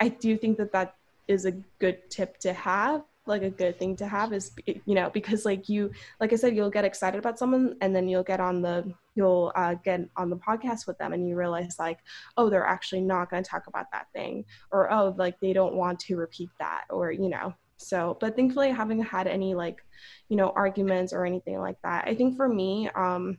[0.00, 0.94] i do think that that
[1.28, 5.10] is a good tip to have like a good thing to have is you know
[5.10, 8.40] because like you like i said you'll get excited about someone and then you'll get
[8.40, 11.98] on the you'll uh, get on the podcast with them and you realize like
[12.36, 15.74] oh they're actually not going to talk about that thing or oh like they don't
[15.74, 17.52] want to repeat that or you know.
[17.80, 19.84] So but thankfully i haven't had any like
[20.28, 22.06] you know arguments or anything like that.
[22.08, 23.38] I think for me um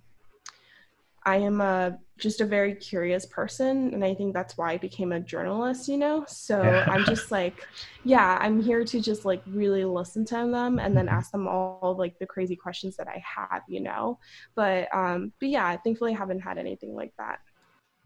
[1.23, 5.13] I am a just a very curious person and I think that's why I became
[5.13, 6.25] a journalist, you know?
[6.27, 6.85] So yeah.
[6.91, 7.65] I'm just like,
[8.03, 11.15] yeah, I'm here to just like really listen to them and then mm-hmm.
[11.15, 14.19] ask them all like the crazy questions that I have, you know?
[14.55, 17.39] But um but yeah, thankfully I haven't had anything like that.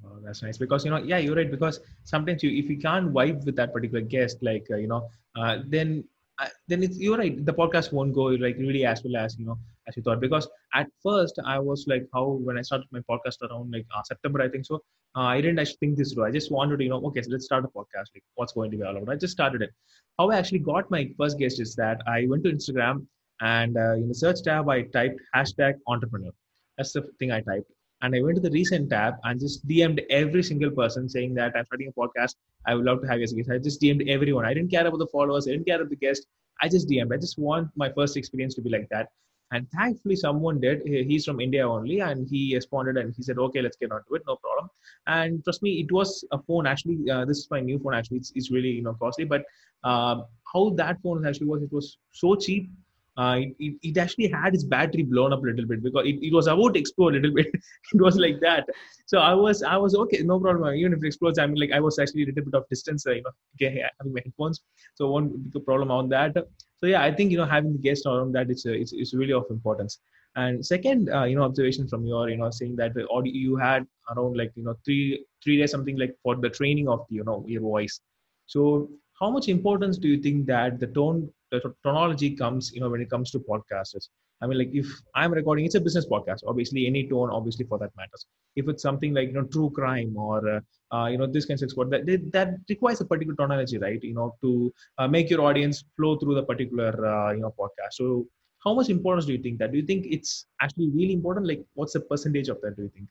[0.06, 3.14] Oh, that's nice because you know yeah you're right because sometimes you if you can't
[3.14, 6.04] vibe with that particular guest like uh, you know uh, then
[6.40, 9.46] uh, then it's you're right the podcast won't go like really as well as you
[9.46, 13.02] know as you thought because at first i was like how when i started my
[13.12, 14.76] podcast around like uh, september i think so
[15.18, 17.32] uh, i didn't actually think this through i just wanted to you know okay so
[17.32, 19.72] let's start a podcast like what's going to be all about i just started it
[20.18, 23.06] how i actually got my first guest is that i went to instagram
[23.42, 26.32] and uh, in the search tab i typed hashtag entrepreneur
[26.78, 27.72] that's the thing i typed
[28.04, 31.54] and I went to the recent tab and just DM'd every single person saying that
[31.56, 32.36] I'm starting a podcast.
[32.68, 33.50] I would love to have you as a guest.
[33.50, 34.46] I just DM'd everyone.
[34.46, 35.48] I didn't care about the followers.
[35.48, 36.26] I didn't care about the guest.
[36.62, 37.14] I just DM'd.
[37.14, 39.08] I just want my first experience to be like that.
[39.54, 40.82] And thankfully, someone did.
[40.86, 44.24] He's from India only, and he responded and he said, "Okay, let's get onto it,
[44.28, 44.70] no problem."
[45.08, 46.68] And trust me, it was a phone.
[46.68, 47.94] Actually, uh, this is my new phone.
[47.94, 49.44] Actually, it's, it's really you know costly, but
[49.84, 50.16] uh,
[50.52, 52.70] how that phone actually was, it was so cheap
[53.16, 56.34] uh, it, it, actually had its battery blown up a little bit because it, it
[56.34, 57.48] was about to explode a little bit.
[57.94, 58.68] it was like that.
[59.06, 60.74] So I was I was okay, no problem.
[60.74, 63.06] Even if it explodes, I mean like I was actually a little bit of distance,
[63.06, 64.64] uh, you know, having my headphones,
[64.96, 66.36] so be a problem on that.
[66.84, 69.14] So yeah, I think you know having the guest around that it's uh, it's, it's
[69.14, 70.00] really of importance.
[70.36, 73.88] And second, uh, you know, observation from your, you know, saying that audio you had
[74.10, 77.24] around like you know three three days something like for the training of the, you
[77.24, 78.02] know your voice.
[78.48, 82.90] So how much importance do you think that the tone the tonology comes you know
[82.90, 84.10] when it comes to podcasters
[84.44, 87.80] i mean like if i'm recording it's a business podcast obviously any tone obviously for
[87.80, 88.26] that matters.
[88.56, 90.60] If it's something like you know true crime or uh,
[90.96, 94.02] uh, you know this kind of sport that that requires a particular tonology right?
[94.02, 97.94] You know to uh, make your audience flow through the particular uh, you know podcast.
[97.94, 98.28] So
[98.64, 99.72] how much importance do you think that?
[99.72, 101.48] Do you think it's actually really important?
[101.48, 103.08] Like what's the percentage of that do you think?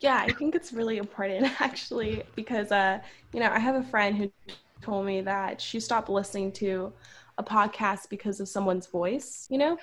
[0.00, 3.00] Yeah, I think it's really important actually because uh,
[3.32, 4.32] you know, I have a friend who
[4.80, 6.92] told me that she stopped listening to
[7.38, 9.76] a podcast because of someone's voice, you know?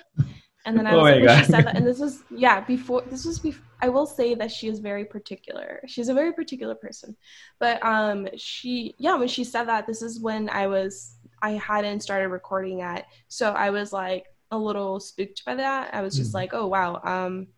[0.64, 3.02] And then I was oh like, she said that, and this was yeah before.
[3.02, 3.64] This was before.
[3.80, 5.80] I will say that she is very particular.
[5.86, 7.16] She's a very particular person,
[7.58, 12.00] but um, she yeah when she said that this is when I was I hadn't
[12.00, 15.92] started recording yet, so I was like a little spooked by that.
[15.94, 16.34] I was just mm.
[16.34, 17.48] like, oh wow, um,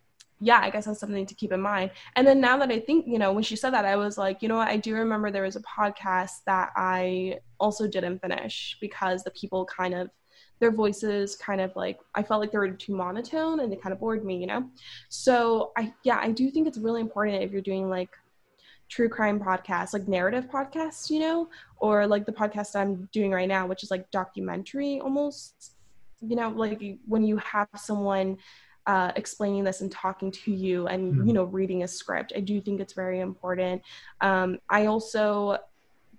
[0.44, 1.90] yeah, I guess that's something to keep in mind.
[2.16, 4.42] And then now that I think, you know, when she said that, I was like,
[4.42, 8.76] you know what, I do remember there was a podcast that I also didn't finish
[8.78, 10.10] because the people kind of
[10.60, 13.94] their voices kind of like I felt like they were too monotone and they kind
[13.94, 14.68] of bored me, you know.
[15.08, 18.10] So I yeah, I do think it's really important if you're doing like
[18.90, 23.48] true crime podcasts, like narrative podcasts, you know, or like the podcast I'm doing right
[23.48, 25.72] now, which is like documentary almost.
[26.20, 28.36] You know, like when you have someone
[28.86, 31.26] uh, explaining this and talking to you and mm.
[31.26, 33.82] you know reading a script i do think it's very important
[34.20, 35.56] um, i also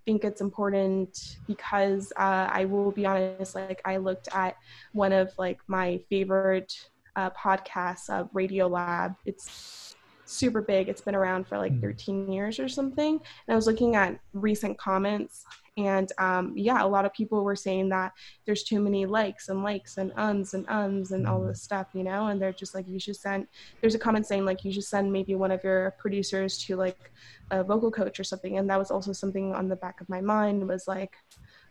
[0.06, 4.56] think it's important because uh, i will be honest like i looked at
[4.94, 6.74] one of like my favorite
[7.16, 11.82] uh, podcasts uh, Radiolab it's super big it's been around for like mm.
[11.82, 15.46] 13 years or something and i was looking at recent comments
[15.78, 18.14] and um, yeah, a lot of people were saying that
[18.46, 22.04] there's too many likes and likes and ums and ums and all this stuff, you
[22.04, 23.48] know, and they're just like, you should send,
[23.82, 27.12] there's a comment saying like, you should send maybe one of your producers to like
[27.52, 28.58] a vocal coach or something.
[28.58, 31.16] And that was also something on the back of my mind was like,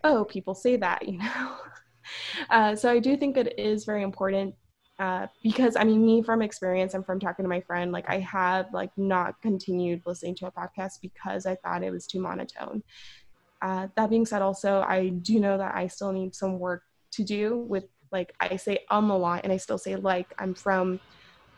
[0.02, 1.56] oh, people say that, you know.
[2.50, 4.54] uh, so I do think it is very important
[4.98, 8.20] uh, because I mean, me from experience and from talking to my friend, like I
[8.20, 12.82] have like not continued listening to a podcast because I thought it was too monotone.
[13.64, 17.24] Uh, that being said, also, I do know that I still need some work to
[17.24, 21.00] do with like I say um a lot and I still say like I'm from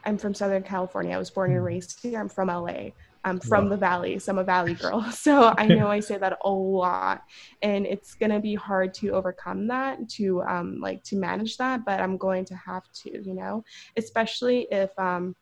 [0.05, 1.17] I'm from Southern California.
[1.17, 2.21] I was born and raised here.
[2.21, 2.91] I'm from LA.
[3.25, 5.05] I'm from the valley, so I'm a valley girl.
[5.11, 7.23] So I know I say that a lot,
[7.61, 11.85] and it's gonna be hard to overcome that, to um, like to manage that.
[11.85, 13.65] But I'm going to have to, you know,
[13.97, 15.35] especially if um,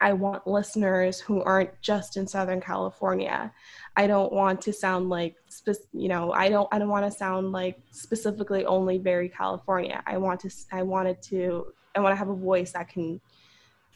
[0.00, 3.52] I want listeners who aren't just in Southern California.
[3.96, 5.36] I don't want to sound like,
[5.92, 10.02] you know, I don't, I don't want to sound like specifically only very California.
[10.06, 13.20] I want to, I wanted to, I want to have a voice that can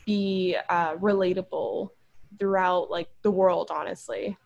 [0.04, 1.90] be uh, relatable
[2.38, 4.36] throughout like the world, honestly.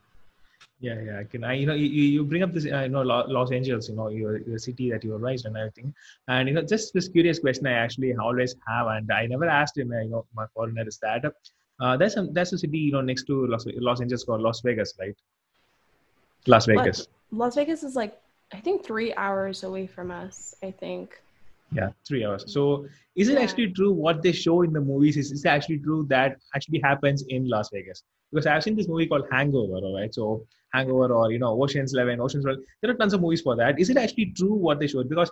[0.78, 1.20] Yeah, yeah.
[1.20, 3.88] I can I you know you, you bring up this uh, you know Los Angeles,
[3.88, 5.94] you know your, your city that you were raised and everything,
[6.28, 9.78] and you know just this curious question I actually always have, and I never asked
[9.78, 9.90] him.
[9.92, 11.24] You know my foreigner is that
[11.80, 14.60] uh, that's, a there's a city you know next to Los, Los Angeles called Las
[14.60, 15.16] Vegas, right?
[16.46, 17.08] Las Vegas.
[17.30, 18.20] Las Vegas is like
[18.52, 20.54] I think three hours away from us.
[20.62, 21.22] I think.
[21.72, 22.44] Yeah, three hours.
[22.52, 23.40] So is it yeah.
[23.40, 25.16] actually true what they show in the movies?
[25.16, 28.02] Is, is it actually true that actually happens in Las Vegas?
[28.32, 30.14] Because I've seen this movie called Hangover, all right?
[30.14, 32.58] So Hangover or you know Ocean's Eleven, Ocean's Twelve.
[32.80, 33.80] There are tons of movies for that.
[33.80, 35.08] Is it actually true what they showed?
[35.08, 35.30] Because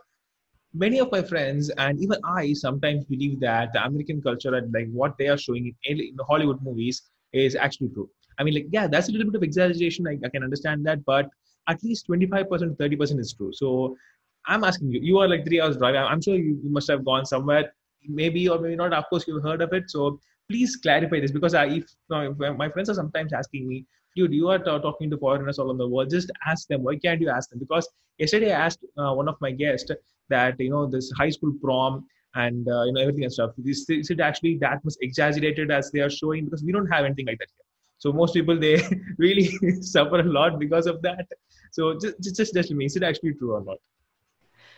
[0.73, 4.89] many of my friends and even I sometimes believe that the American culture and like
[4.91, 8.11] what they are showing in, in Hollywood movies is actually true.
[8.39, 10.07] I mean, like, yeah, that's a little bit of exaggeration.
[10.09, 11.29] I, I can understand that, but
[11.69, 13.53] at least 25% 30% is true.
[13.53, 13.97] So
[14.47, 15.95] I'm asking you, you are like three hours drive.
[15.95, 17.73] I'm sure you, you must have gone somewhere,
[18.07, 18.93] maybe or maybe not.
[18.93, 19.91] Of course, you've heard of it.
[19.91, 24.33] So please clarify this because I, if, if my friends are sometimes asking me, dude,
[24.33, 26.11] you are t- talking to foreigners all over the world.
[26.11, 26.83] Just ask them.
[26.83, 27.59] Why can't you ask them?
[27.59, 29.91] Because yesterday I asked uh, one of my guests
[30.29, 33.53] that you know this high school prom and uh, you know everything and stuff.
[33.65, 36.45] Is, it actually that much exaggerated as they are showing?
[36.45, 37.65] Because we don't have anything like that here.
[37.99, 38.83] So most people they
[39.19, 39.49] really
[39.81, 41.27] suffer a lot because of that.
[41.73, 43.79] So just just just tell me, is it actually true or not?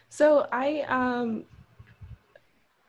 [0.08, 1.44] So I um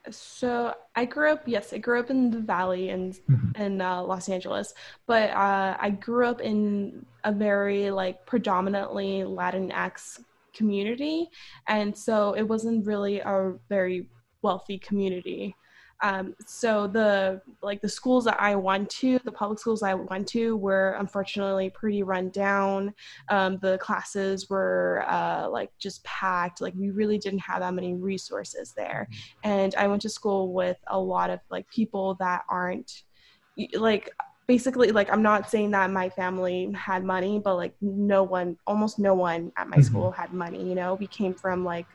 [0.10, 3.62] so I grew up, yes, I grew up in the Valley in mm-hmm.
[3.62, 4.74] in uh, Los Angeles,
[5.06, 10.22] but uh, I grew up in a very like predominantly Latinx
[10.54, 11.30] community,
[11.68, 14.08] and so it wasn't really a very
[14.42, 15.56] wealthy community.
[16.02, 20.28] Um, so the like the schools that I went to, the public schools I went
[20.30, 22.94] to, were unfortunately pretty run down.
[23.30, 26.62] Um, the classes were uh, like just packed.
[26.62, 29.08] Like we really didn't have that many resources there.
[29.10, 29.50] Mm-hmm.
[29.50, 33.04] And I went to school with a lot of like people that aren't
[33.74, 34.12] like
[34.48, 38.98] basically like i'm not saying that my family had money but like no one almost
[38.98, 39.84] no one at my mm-hmm.
[39.84, 41.86] school had money you know we came from like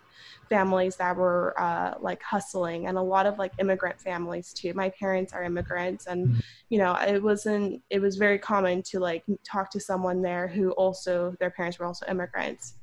[0.48, 4.72] families that were uh, like hustling and a lot of like immigrant families too.
[4.74, 6.40] My parents are immigrants and mm-hmm.
[6.68, 10.70] you know it wasn't it was very common to like talk to someone there who
[10.72, 12.74] also their parents were also immigrants.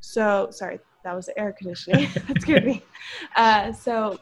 [0.00, 2.08] So sorry that was the air conditioning.
[2.28, 2.82] That scared me.
[3.36, 4.18] Uh, so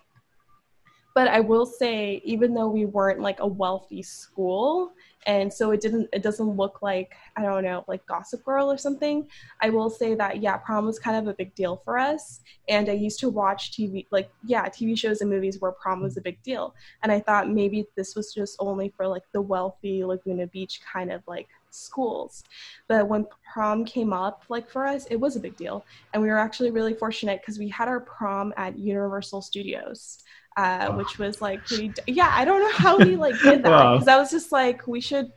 [1.15, 4.93] but i will say even though we weren't like a wealthy school
[5.27, 8.79] and so it didn't it doesn't look like i don't know like gossip girl or
[8.79, 9.27] something.
[9.61, 12.41] I will say that yeah prom was kind of a big deal for us.
[12.69, 16.17] And i used to watch tv like yeah tv shows and movies where prom was
[16.17, 16.75] a big deal.
[17.03, 21.13] And i thought maybe this was just only for like the wealthy laguna beach kind
[21.13, 22.45] of like schools.
[22.87, 25.85] But when prom came up like for us it was a big deal.
[26.13, 30.23] And we were actually really fortunate because we had our prom at universal studios
[30.57, 30.97] uh, wow.
[30.97, 31.93] which was like pretty.
[32.07, 34.17] Yeah, I don't know how we like did that because wow.
[34.17, 35.33] I was just like, we should.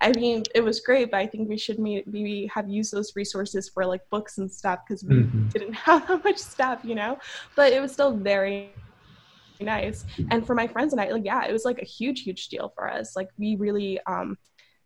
[0.00, 3.68] I mean, it was great, but I think we should maybe have used those resources
[3.68, 5.48] for like books and stuff because we mm-hmm.
[5.48, 7.18] didn't have that much stuff, you know.
[7.56, 8.70] But it was still very
[9.60, 10.04] nice.
[10.30, 12.72] And for my friends and I, like, yeah, it was like a huge, huge deal
[12.76, 13.16] for us.
[13.16, 14.38] Like, we really, um,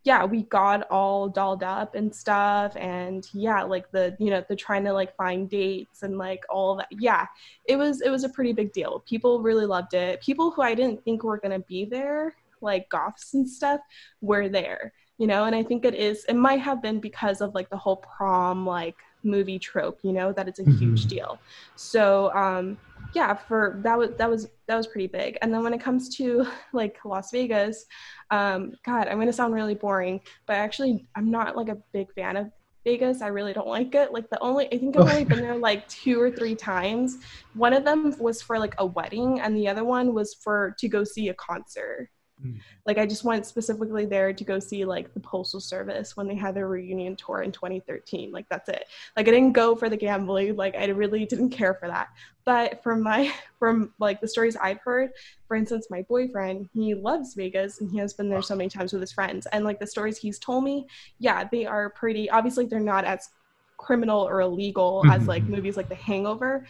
[0.03, 2.75] yeah, we got all dolled up and stuff.
[2.75, 6.75] And yeah, like the, you know, the trying to like find dates and like all
[6.75, 6.87] that.
[6.91, 7.25] Yeah,
[7.65, 9.03] it was, it was a pretty big deal.
[9.07, 10.21] People really loved it.
[10.21, 13.79] People who I didn't think were going to be there, like goths and stuff,
[14.19, 15.45] were there, you know?
[15.45, 18.65] And I think it is, it might have been because of like the whole prom,
[18.65, 20.79] like movie trope, you know, that it's a mm-hmm.
[20.79, 21.39] huge deal.
[21.75, 22.77] So, um,
[23.13, 25.37] yeah, for that was that was that was pretty big.
[25.41, 27.85] And then when it comes to like Las Vegas,
[28.31, 32.37] um, God, I'm gonna sound really boring, but actually I'm not like a big fan
[32.37, 32.51] of
[32.83, 33.21] Vegas.
[33.21, 34.11] I really don't like it.
[34.11, 37.17] Like the only I think I've only been there like two or three times.
[37.53, 40.87] One of them was for like a wedding, and the other one was for to
[40.87, 42.09] go see a concert.
[42.43, 42.59] Mm.
[42.85, 46.35] Like I just went specifically there to go see like the Postal Service when they
[46.35, 48.31] had their reunion tour in 2013.
[48.31, 48.85] Like that's it.
[49.15, 50.55] Like I didn't go for the gambling.
[50.55, 52.09] Like I really didn't care for that.
[52.45, 55.11] But from my from like the stories I've heard,
[55.47, 58.93] for instance, my boyfriend, he loves Vegas and he has been there so many times
[58.93, 59.47] with his friends.
[59.51, 60.87] And like the stories he's told me,
[61.19, 63.29] yeah, they are pretty obviously they're not as
[63.77, 65.11] criminal or illegal mm-hmm.
[65.11, 66.65] as like movies like The Hangover,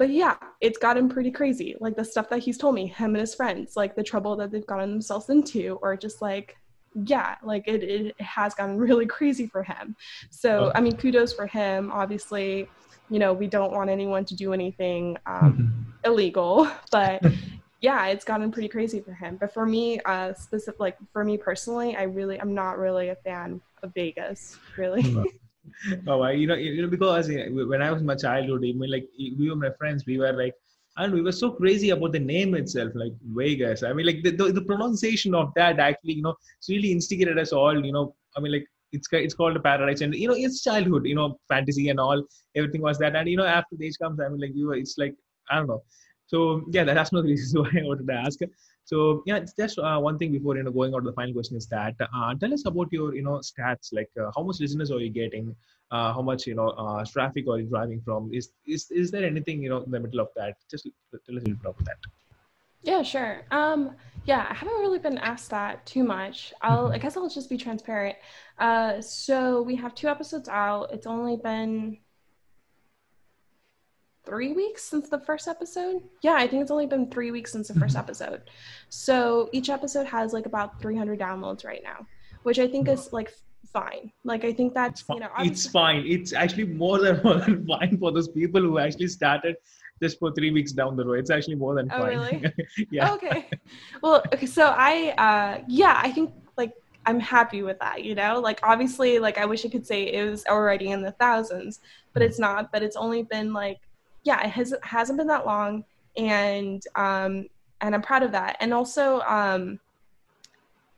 [0.00, 1.76] but yeah, it's gotten pretty crazy.
[1.78, 4.50] Like the stuff that he's told me, him and his friends, like the trouble that
[4.50, 6.56] they've gotten themselves into, or just like,
[7.04, 9.94] yeah, like it, it has gotten really crazy for him.
[10.30, 10.72] So, oh.
[10.74, 11.92] I mean, kudos for him.
[11.92, 12.66] Obviously,
[13.10, 17.22] you know, we don't want anyone to do anything um, illegal, but
[17.82, 19.36] yeah, it's gotten pretty crazy for him.
[19.36, 23.16] But for me, uh, specific, like for me personally, I really, I'm not really a
[23.16, 25.14] fan of Vegas, really.
[26.06, 28.90] Oh, I, you know, you know, because eh, when I was in my childhood, even
[28.90, 30.54] like we were my friends, we were like,
[30.96, 33.82] and we were so crazy about the name itself, like Vegas.
[33.82, 37.38] I mean, like the, the, the pronunciation of that actually, you know, it's really instigated
[37.38, 37.84] us all.
[37.84, 41.06] You know, I mean, like it's it's called a paradise, and you know, it's childhood,
[41.06, 42.22] you know, fantasy and all.
[42.56, 44.96] Everything was that, and you know, after the age comes, I mean, like you, it's
[44.98, 45.14] like
[45.50, 45.82] I don't know.
[46.26, 48.38] So yeah, that's of the reasons why I wanted to ask.
[48.90, 51.32] So yeah, it's just uh, one thing before you know going on to the final
[51.32, 54.58] question is that uh, tell us about your you know stats like uh, how much
[54.58, 55.54] listeners are you getting,
[55.92, 58.30] uh, how much you know uh, traffic are you driving from?
[58.32, 60.56] Is is is there anything you know in the middle of that?
[60.68, 61.98] Just tell us a little bit about that.
[62.82, 63.42] Yeah, sure.
[63.52, 66.52] Um, yeah, I haven't really been asked that too much.
[66.60, 66.94] I'll, mm-hmm.
[66.94, 68.16] I guess I'll just be transparent.
[68.58, 70.92] Uh, so we have two episodes out.
[70.92, 71.98] It's only been
[74.30, 76.02] three weeks since the first episode.
[76.22, 78.04] Yeah, I think it's only been three weeks since the first mm-hmm.
[78.04, 78.42] episode.
[78.88, 82.06] So each episode has like about 300 downloads right now,
[82.44, 83.32] which I think is like
[83.72, 84.12] fine.
[84.24, 86.04] Like I think that's you know it's fine.
[86.06, 89.56] It's actually more than more than fine for those people who actually started
[90.00, 91.18] just for three weeks down the road.
[91.18, 92.18] It's actually more than oh, fine.
[92.18, 92.52] Really?
[92.90, 93.12] yeah.
[93.14, 93.48] Okay.
[94.00, 94.46] Well, okay.
[94.46, 96.72] So I, uh, yeah, I think like
[97.04, 98.04] I'm happy with that.
[98.04, 101.12] You know, like obviously, like I wish I could say it was already in the
[101.12, 101.80] thousands,
[102.12, 102.70] but it's not.
[102.70, 103.80] But it's only been like
[104.24, 105.84] yeah, it has hasn't been that long,
[106.16, 107.46] and um,
[107.80, 108.56] and I'm proud of that.
[108.60, 109.80] And also, um,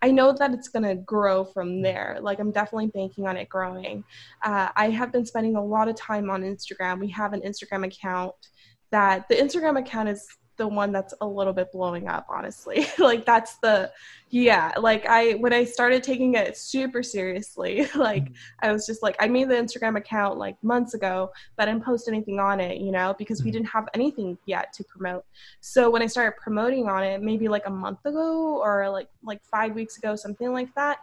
[0.02, 2.18] I know that it's gonna grow from there.
[2.20, 4.04] Like I'm definitely banking on it growing.
[4.42, 6.98] Uh, I have been spending a lot of time on Instagram.
[7.00, 8.34] We have an Instagram account
[8.90, 10.26] that the Instagram account is
[10.62, 13.90] the one that's a little bit blowing up honestly like that's the
[14.30, 18.34] yeah like i when i started taking it super seriously like mm-hmm.
[18.60, 21.84] i was just like i made the instagram account like months ago but i didn't
[21.84, 23.58] post anything on it you know because we mm-hmm.
[23.58, 25.24] didn't have anything yet to promote
[25.60, 29.42] so when i started promoting on it maybe like a month ago or like like
[29.42, 30.98] five weeks ago something like that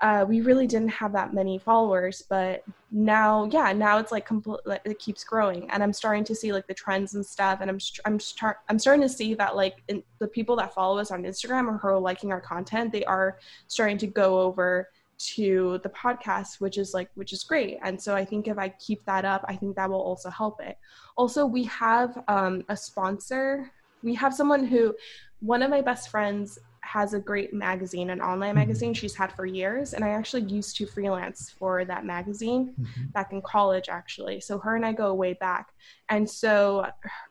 [0.00, 4.60] uh, we really didn't have that many followers, but now, yeah, now it's like complete.
[4.84, 7.78] It keeps growing, and I'm starting to see like the trends and stuff, and I'm
[8.04, 11.22] I'm start, I'm starting to see that like in, the people that follow us on
[11.22, 13.38] Instagram or who are liking our content, they are
[13.68, 17.78] starting to go over to the podcast which is like which is great.
[17.82, 20.60] And so i think if i keep that up i think that will also help
[20.60, 20.76] it.
[21.16, 23.70] Also we have um, a sponsor.
[24.02, 24.94] We have someone who
[25.40, 28.58] one of my best friends has a great magazine, an online mm-hmm.
[28.58, 29.94] magazine she's had for years.
[29.94, 33.06] And I actually used to freelance for that magazine mm-hmm.
[33.08, 34.40] back in college, actually.
[34.40, 35.70] So her and I go way back.
[36.08, 36.86] And so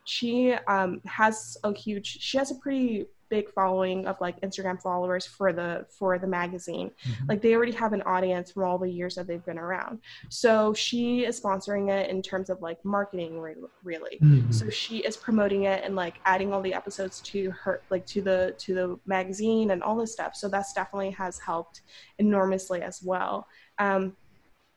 [0.05, 5.25] she um, has a huge, she has a pretty big following of like Instagram followers
[5.25, 6.91] for the for the magazine.
[6.91, 7.25] Mm-hmm.
[7.29, 10.01] Like they already have an audience from all the years that they've been around.
[10.29, 14.19] So she is sponsoring it in terms of like marketing re- really.
[14.21, 14.51] Mm-hmm.
[14.51, 18.21] So she is promoting it and like adding all the episodes to her like to
[18.21, 20.35] the to the magazine and all this stuff.
[20.35, 21.81] So that's definitely has helped
[22.19, 23.47] enormously as well.
[23.79, 24.15] Um,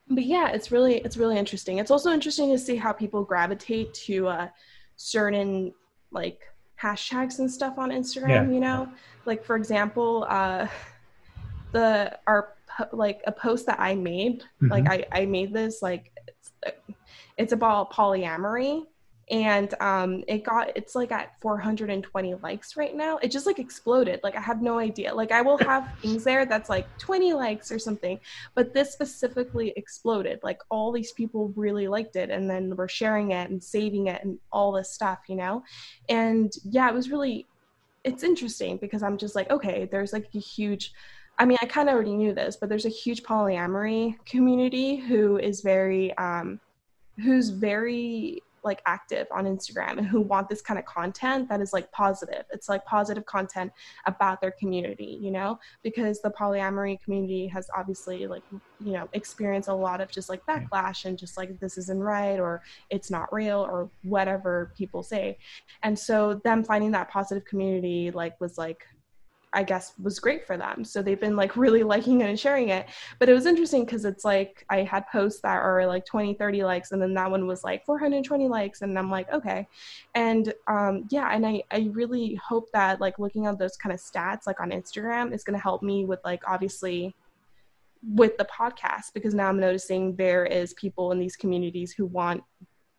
[0.09, 1.77] but yeah, it's really it's really interesting.
[1.77, 4.49] It's also interesting to see how people gravitate to uh,
[4.97, 5.75] certain
[6.11, 6.41] like
[6.81, 8.51] hashtags and stuff on Instagram, yeah.
[8.51, 8.89] you know?
[9.25, 10.67] Like for example, uh
[11.73, 12.55] the our
[12.93, 14.69] like a post that I made, mm-hmm.
[14.69, 16.51] like I I made this like it's,
[17.37, 18.85] it's about polyamory
[19.29, 23.19] and um, it got it's like at 420 likes right now.
[23.19, 24.21] It just like exploded.
[24.23, 25.15] Like i have no idea.
[25.15, 28.21] Like i will have things there that's like 20 likes or something
[28.55, 30.41] but this specifically exploded.
[30.43, 34.23] Like all these people really liked it and then were sharing it and saving it
[34.23, 35.65] and all this stuff you know?
[36.09, 37.47] And yeah it was really
[38.05, 40.93] it's interesting because i'm just like okay there's like a huge
[41.39, 45.37] I mean, I kind of already knew this, but there's a huge polyamory community who
[45.37, 46.61] is very, um,
[47.23, 51.73] who's very like active on Instagram and who want this kind of content that is
[51.73, 52.45] like positive.
[52.53, 53.73] It's like positive content
[54.05, 58.43] about their community, you know, because the polyamory community has obviously like,
[58.81, 62.39] you know, experienced a lot of just like backlash and just like this isn't right
[62.39, 65.39] or it's not real or whatever people say.
[65.83, 68.85] And so them finding that positive community like was like
[69.57, 70.85] I guess was great for them.
[70.85, 72.87] So they've been like really liking it and sharing it.
[73.19, 76.63] But it was interesting because it's like I had posts that are like 20, 30
[76.63, 78.83] likes, and then that one was like 420 likes.
[78.83, 79.67] And I'm like, okay.
[80.15, 83.99] And um, yeah, and I, I really hope that like looking at those kind of
[83.99, 87.15] stats like on Instagram is going to help me with like obviously
[88.03, 92.45] with the podcast because now I'm noticing there is people in these communities who want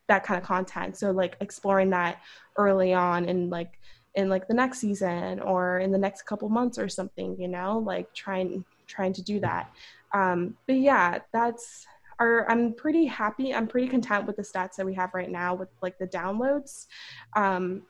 [0.07, 0.97] that kind of content.
[0.97, 2.17] So like exploring that
[2.57, 3.79] early on and like
[4.18, 7.78] in like the next season or in the next couple months or something you know
[7.78, 9.72] like trying trying to do that.
[10.13, 11.86] Um but yeah that's
[12.20, 15.53] our i'm pretty happy i'm pretty content with the stats that we have right now
[15.53, 16.88] with like the downloads.
[17.36, 17.84] Um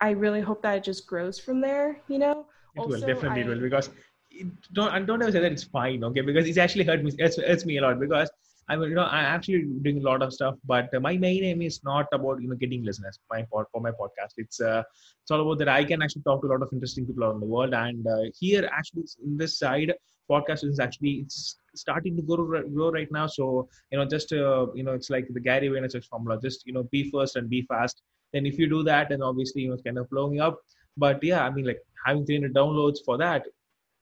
[0.00, 2.46] i really hope that it just grows from there you know?
[2.74, 3.90] It also, will definitely I, will because
[4.30, 6.22] it don't and don't ever say that it's fine okay?
[6.22, 8.30] Because it's actually hurt me it's hurts me a lot because
[8.68, 11.42] I mean, you know, I'm actually doing a lot of stuff, but uh, my main
[11.44, 13.18] aim is not about you know getting listeners.
[13.30, 14.82] My pod, for my podcast, it's uh,
[15.22, 17.40] it's all about that I can actually talk to a lot of interesting people around
[17.40, 19.92] the world, and uh, here actually in this side,
[20.30, 21.26] podcast is actually
[21.74, 23.26] starting to grow grow right now.
[23.26, 26.72] So you know, just uh, you know, it's like the Gary Vaynerchuk formula: just you
[26.72, 28.02] know, be first and be fast.
[28.32, 30.60] Then if you do that, then obviously you know, it's kind of blowing up.
[30.96, 33.46] But yeah, I mean, like having 300 downloads for that,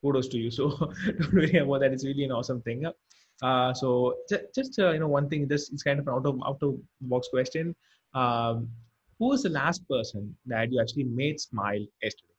[0.03, 0.51] kudos to you.
[0.51, 0.71] So
[1.07, 1.93] don't worry about that.
[1.93, 2.85] It's really an awesome thing.
[3.43, 5.47] Uh, so just, just uh, you know, one thing.
[5.47, 7.75] This is kind of an out of out of box question.
[8.15, 8.69] Um,
[9.19, 12.35] who was the last person that you actually made smile yesterday?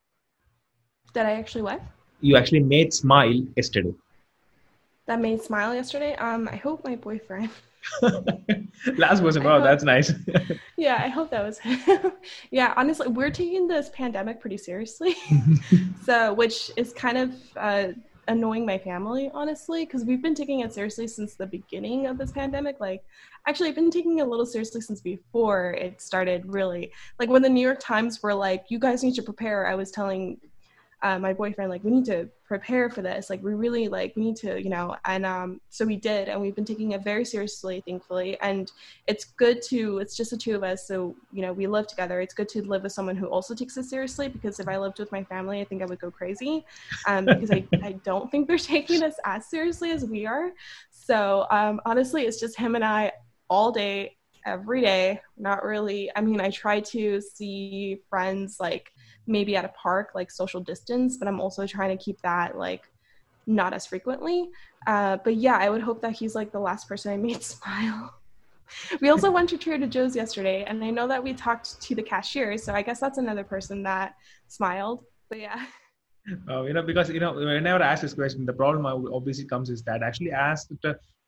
[1.13, 1.81] That I actually what?
[2.21, 3.93] You actually made smile yesterday.
[5.05, 6.15] That made smile yesterday.
[6.15, 7.49] Um, I hope my boyfriend.
[8.97, 9.43] last person.
[9.43, 10.13] Wow, that's nice.
[10.77, 12.11] yeah, I hope that was him.
[12.51, 15.15] yeah, honestly, we're taking this pandemic pretty seriously.
[16.03, 17.87] so, which is kind of uh,
[18.29, 22.31] annoying my family honestly because we've been taking it seriously since the beginning of this
[22.31, 23.03] pandemic like
[23.47, 26.91] actually i've been taking it a little seriously since before it started really.
[27.19, 29.89] Like when the new york times were like you guys need to prepare i was
[29.89, 30.37] telling
[31.01, 33.29] uh, my boyfriend like we need to prepare for this.
[33.29, 36.41] Like we really like we need to you know and um so we did and
[36.41, 38.39] we've been taking it very seriously thankfully.
[38.41, 38.71] And
[39.07, 42.19] it's good to it's just the two of us so you know we live together.
[42.19, 44.99] It's good to live with someone who also takes it seriously because if i lived
[44.99, 46.65] with my family i think i would go crazy
[47.07, 50.51] um because i i don't think they're taking us as seriously as we are.
[50.89, 53.11] So um honestly it's just him and i
[53.49, 55.21] all day every day.
[55.37, 58.91] Not really i mean i try to see friends like
[59.29, 62.83] maybe at a park like social distance but i'm also trying to keep that like
[63.47, 64.47] not as frequently.
[64.85, 68.13] Uh, but yeah i would hope that he's like the last person i made smile.
[69.01, 72.03] We also went to trader joe's yesterday and i know that we talked to the
[72.03, 74.15] cashier so i guess that's another person that
[74.47, 75.03] smiled.
[75.29, 75.65] But yeah
[76.49, 79.69] uh, you know because you know whenever i ask this question the problem obviously comes
[79.69, 80.71] is that actually asked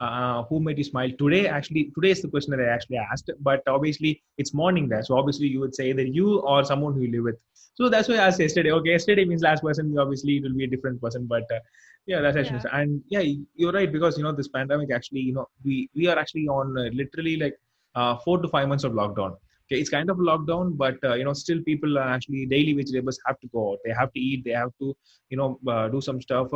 [0.02, 1.10] uh, who made you smile?
[1.18, 5.04] Today actually today is the question that i actually asked but obviously it's morning there.
[5.04, 7.36] So obviously you would say either you or someone who you live with.
[7.76, 8.72] So that's why i asked yesterday.
[8.72, 11.60] Okay yesterday means last person obviously it will be a different person but uh,
[12.08, 12.80] yeah that's actually yeah.
[12.80, 13.24] and yeah
[13.56, 16.76] you're right because you know this pandemic actually you know we we are actually on
[16.78, 17.56] uh, literally like
[17.93, 19.36] uh, four to five months of lockdown
[19.72, 22.91] okay it's kind of lockdown but uh, you know still people are actually daily wage
[22.91, 24.95] laborers have to go out they have to eat they have to
[25.30, 26.51] you know uh, do some stuff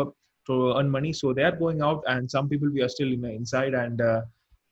[0.45, 1.13] to earn money.
[1.13, 3.73] So they are going out, and some people we are still you know, inside.
[3.73, 4.21] And uh,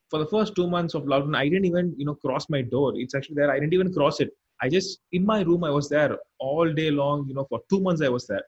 [0.09, 2.93] for the first two months of lockdown, I didn't even you know cross my door.
[2.95, 3.51] It's actually there.
[3.51, 4.29] I didn't even cross it.
[4.61, 7.27] I just in my room I was there all day long.
[7.27, 8.43] You know, for two months I was there.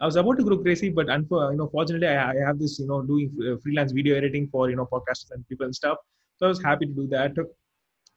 [0.00, 2.78] I was about to go crazy, but unfor- you know, fortunately, I, I, have this,
[2.78, 5.98] you know, doing uh, freelance video editing for, you know, podcasts and people and stuff.
[6.36, 7.32] So I was happy to do that.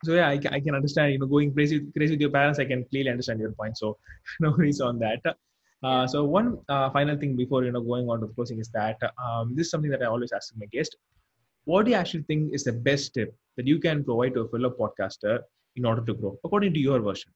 [0.03, 2.59] So yeah, I, I can understand, you know, going crazy, crazy with your parents.
[2.59, 3.77] I can clearly understand your point.
[3.77, 3.97] So
[4.39, 5.21] no worries on that.
[5.83, 8.69] Uh, so one uh, final thing before you know going on to the closing is
[8.69, 10.95] that um, this is something that I always ask my guest.
[11.65, 14.49] What do you actually think is the best tip that you can provide to a
[14.49, 15.39] fellow podcaster
[15.75, 17.31] in order to grow, according to your version?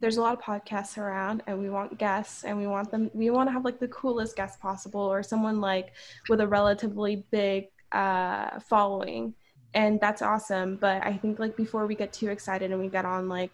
[0.00, 3.10] There's a lot of podcasts around, and we want guests, and we want them.
[3.12, 5.92] We want to have like the coolest guest possible, or someone like
[6.28, 9.34] with a relatively big uh, following
[9.74, 10.76] and that's awesome.
[10.76, 13.52] But i think like before we get too excited and we get on like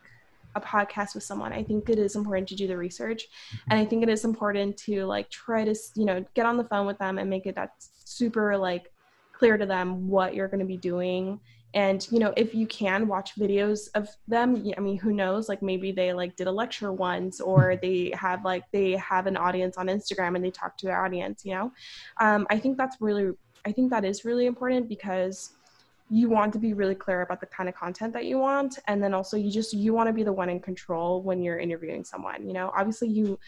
[0.56, 3.24] a podcast with someone i think it is important to do the research.
[3.24, 3.70] Mm-hmm.
[3.70, 6.64] and i think it is important to like try to you know get on the
[6.64, 7.72] phone with them and make it that
[8.04, 8.92] super like
[9.34, 11.40] clear to them what you're going to be doing.
[11.74, 15.48] And you know if you can watch videos of them i mean who knows?
[15.48, 17.80] Like maybe they like did a lecture once or mm-hmm.
[17.82, 21.44] they have like they have an audience on instagram and they talk to their audience
[21.44, 21.72] you know?
[22.20, 23.32] Um, i think that's really
[23.66, 25.56] i think that is really important because
[26.10, 29.02] you want to be really clear about the kind of content that you want and
[29.02, 32.04] then also you just you want to be the one in control when you're interviewing
[32.04, 32.72] someone you know?
[32.76, 33.38] Obviously you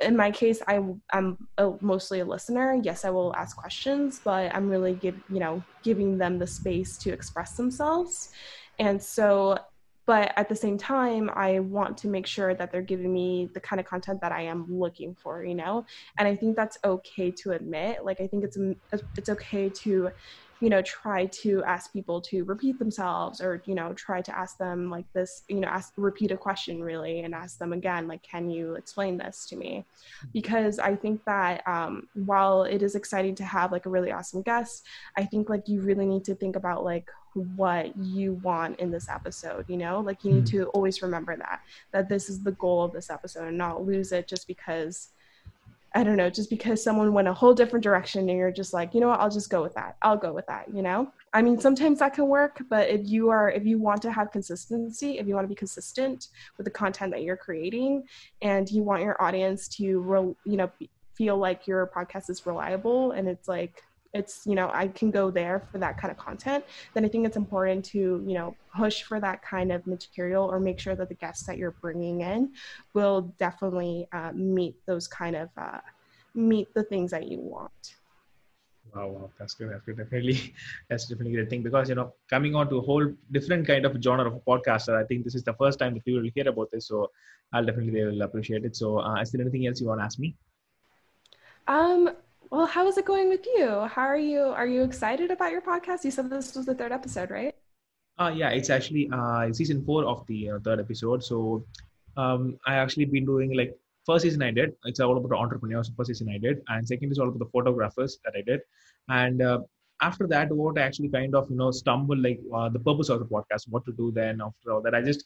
[0.00, 0.80] in my case i
[1.12, 1.36] i'm
[1.80, 2.80] mostly a listener.
[2.82, 6.96] Yes i will ask questions but i'm really give you know giving them the space
[6.98, 8.30] to express themselves.
[8.78, 9.58] And so
[10.04, 13.60] but at the same time i want to make sure that they're giving me the
[13.60, 15.84] kind of content that i am looking for you know?
[16.18, 18.04] And i think that's okay to admit.
[18.04, 18.58] Like i think it's
[19.16, 20.10] it's okay to
[20.62, 24.56] you know try to ask people to repeat themselves or you know try to ask
[24.58, 28.22] them like this you know ask repeat a question really and ask them again like
[28.22, 29.84] can you explain this to me?
[30.32, 34.42] Because i think that um, while it is exciting to have like a really awesome
[34.42, 34.84] guest
[35.16, 37.08] i think like you really need to think about like
[37.56, 40.00] what you want in this episode you know?
[40.00, 40.58] Like you need mm-hmm.
[40.58, 41.60] to always remember that
[41.92, 45.08] that this is the goal of this episode and not lose it just because
[45.94, 48.94] I don't know, just because someone went a whole different direction and you're just like,
[48.94, 49.96] you know what, I'll just go with that.
[50.00, 51.12] I'll go with that, you know?
[51.34, 54.30] I mean, sometimes that can work, but if you are, if you want to have
[54.30, 58.04] consistency, if you want to be consistent with the content that you're creating
[58.40, 60.70] and you want your audience to, re, you know,
[61.14, 63.82] feel like your podcast is reliable and it's like,
[64.14, 67.26] it's you know i can go there for that kind of content then i think
[67.26, 71.08] it's important to you know push for that kind of material or make sure that
[71.08, 72.52] the guests that you're bringing in
[72.94, 75.78] will definitely uh, meet those kind of uh,
[76.34, 77.96] meet the things that you want
[78.94, 79.70] Wow, wow, that's good.
[79.70, 79.96] That's good.
[79.96, 80.54] Definitely,
[80.90, 83.86] that's definitely a great thing because you know, coming on to a whole different kind
[83.86, 86.30] of genre of a podcaster, I think this is the first time that people will
[86.34, 86.88] hear about this.
[86.88, 87.10] So,
[87.52, 88.76] I'll definitely they will appreciate it.
[88.76, 90.36] So, uh, is there anything else you want to ask me?
[91.68, 92.10] Um,
[92.52, 93.66] well, how is it going with you?
[93.94, 94.40] How are you?
[94.40, 96.04] Are you excited about your podcast?
[96.04, 97.54] You said this was the third episode, right?
[98.18, 101.24] Uh, yeah, it's actually uh, season four of the uh, third episode.
[101.24, 101.64] So
[102.18, 103.74] um, I actually been doing like
[104.04, 104.74] first season I did.
[104.84, 105.90] It's all about the entrepreneurs.
[105.96, 108.60] First season I did, and second is all about the photographers that I did.
[109.08, 109.60] And uh,
[110.02, 113.20] after that, what I actually kind of you know stumbled like uh, the purpose of
[113.20, 114.94] the podcast, what to do then after all that.
[114.94, 115.24] I just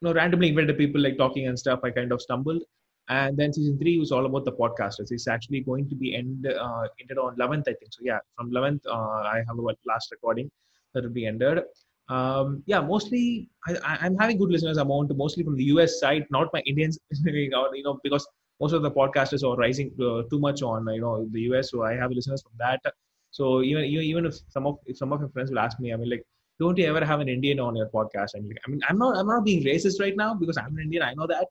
[0.00, 1.80] you know randomly invited people like talking and stuff.
[1.82, 2.62] I kind of stumbled,
[3.08, 5.10] and then season three was all about the podcasters.
[5.10, 7.90] It's actually going to be end uh, ended on 11th, I think.
[7.90, 10.50] So yeah, from 11th, uh, I have a last recording
[10.94, 11.62] that will be ended.
[12.08, 16.48] Um, yeah, mostly I, am having good listeners amount, mostly from the US side, not
[16.52, 18.26] my Indians, you know, because
[18.60, 21.70] most of the podcasters are rising uh, too much on you know the US.
[21.70, 22.80] So I have listeners from that.
[23.30, 25.96] So even even if some of if some of your friends will ask me, I
[25.96, 26.24] mean like,
[26.58, 28.34] don't you ever have an Indian on your podcast?
[28.34, 30.80] And like, I mean, I'm not I'm not being racist right now because I'm an
[30.80, 31.02] Indian.
[31.02, 31.46] I know that,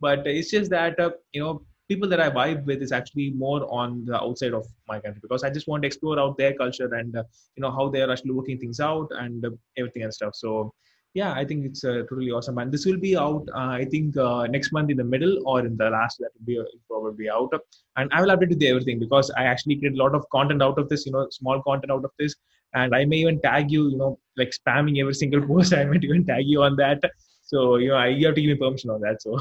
[0.00, 3.66] but it's just that uh, you know people that I vibe with is actually more
[3.70, 6.92] on the outside of my country because I just want to explore out their culture
[6.94, 7.24] and uh,
[7.56, 10.34] you know how they are actually working things out and uh, everything and stuff.
[10.34, 10.72] So
[11.14, 12.58] yeah, I think it's uh, totally awesome.
[12.58, 15.60] And this will be out, uh, I think, uh, next month in the middle or
[15.64, 16.18] in the last.
[16.18, 17.52] That will be uh, probably out.
[17.96, 20.78] And I will update you everything because I actually create a lot of content out
[20.78, 21.06] of this.
[21.06, 22.34] You know, small content out of this,
[22.74, 23.88] and I may even tag you.
[23.88, 25.72] You know, like spamming every single post.
[25.72, 27.02] I might even tag you on that.
[27.42, 29.22] So you know, I, you have to give me permission on that.
[29.22, 29.38] So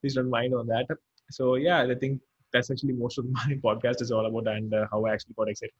[0.00, 0.86] please don't mind on that.
[1.30, 2.20] So yeah, I think
[2.52, 5.48] that's actually most of my podcast is all about and uh, how I actually got
[5.48, 5.74] excited.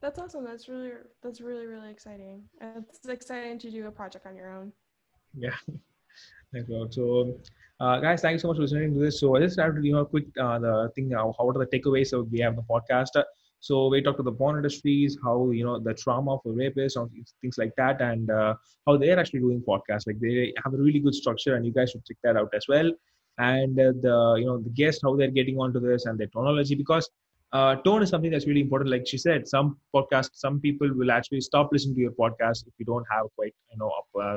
[0.00, 0.44] That's awesome.
[0.44, 2.44] That's really that's really really exciting.
[2.60, 4.72] It's exciting to do a project on your own.
[5.36, 5.56] Yeah.
[6.52, 6.94] Thanks, Lord.
[6.94, 7.36] So,
[7.78, 9.20] uh, guys, thank you so much for listening to this.
[9.20, 11.12] So, I just started, you know, a quick uh, the thing.
[11.14, 12.08] Uh, how are the takeaways?
[12.08, 13.22] So, we have the podcast.
[13.60, 17.08] So, we talked to the porn industries, how you know the trauma for rapists, or
[17.40, 18.54] things like that, and uh,
[18.86, 20.06] how they're actually doing podcasts.
[20.06, 22.66] Like they have a really good structure, and you guys should check that out as
[22.68, 22.90] well.
[23.38, 26.74] And uh, the you know the guests how they're getting onto this and their tonology
[26.74, 27.08] because
[27.52, 28.90] uh, tone is something that's really important.
[28.90, 32.74] Like she said some podcasts some people will actually stop listening to your podcast if
[32.78, 33.90] you don't have quite you know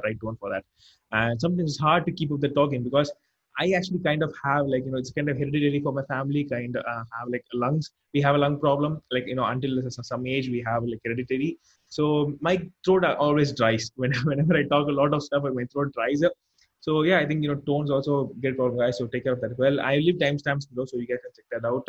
[0.04, 0.64] right tone for that.
[1.12, 3.12] And sometimes it's hard to keep up the talking because
[3.60, 6.44] I actually kind of have like you know it's kind of hereditary for my family.
[6.46, 7.92] Kind of uh, have like lungs.
[8.14, 9.02] We have a lung problem.
[9.12, 11.58] Like you know until some age we have like hereditary.
[11.90, 15.44] So my throat always dries whenever whenever I talk a lot of stuff.
[15.44, 16.34] My throat dries up.
[16.80, 18.98] So yeah, I think you know tones also get problem, guys.
[18.98, 19.58] So take care of that.
[19.58, 21.88] Well, I leave timestamps below, so you guys can check that out.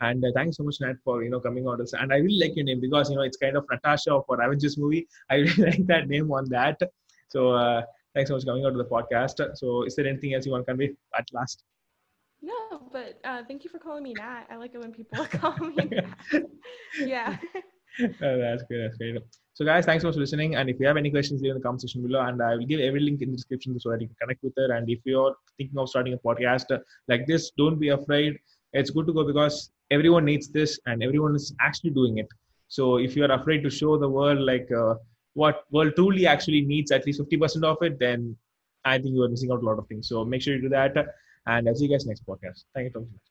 [0.00, 1.92] And uh, thanks so much, Nat, for you know coming on this.
[1.92, 4.78] And I really like your name because you know it's kind of Natasha for Avengers
[4.78, 5.08] movie.
[5.30, 6.80] I really like that name on that.
[7.28, 7.82] So uh,
[8.14, 9.56] thanks so much for coming out to the podcast.
[9.56, 11.64] So is there anything else you want to convey at last?
[12.40, 14.44] No, but uh, thank you for calling me Nat.
[14.50, 16.42] I like it when people call me Nat.
[16.98, 17.36] yeah.
[18.00, 18.82] Oh, that's great.
[18.82, 19.16] That's great.
[19.54, 20.54] So, guys, thanks so much for listening.
[20.54, 22.20] And if you have any questions, leave in the comment section below.
[22.20, 24.52] And I will give every link in the description so that you can connect with
[24.56, 24.72] her.
[24.72, 26.78] And if you're thinking of starting a podcast
[27.08, 28.38] like this, don't be afraid.
[28.72, 32.28] It's good to go because everyone needs this and everyone is actually doing it.
[32.68, 34.94] So, if you're afraid to show the world like uh,
[35.42, 38.36] what world truly actually needs at least 50% of it, then
[38.84, 40.08] I think you are missing out a lot of things.
[40.08, 40.96] So, make sure you do that.
[41.46, 42.64] And I'll see you guys next podcast.
[42.74, 43.27] Thank you so much.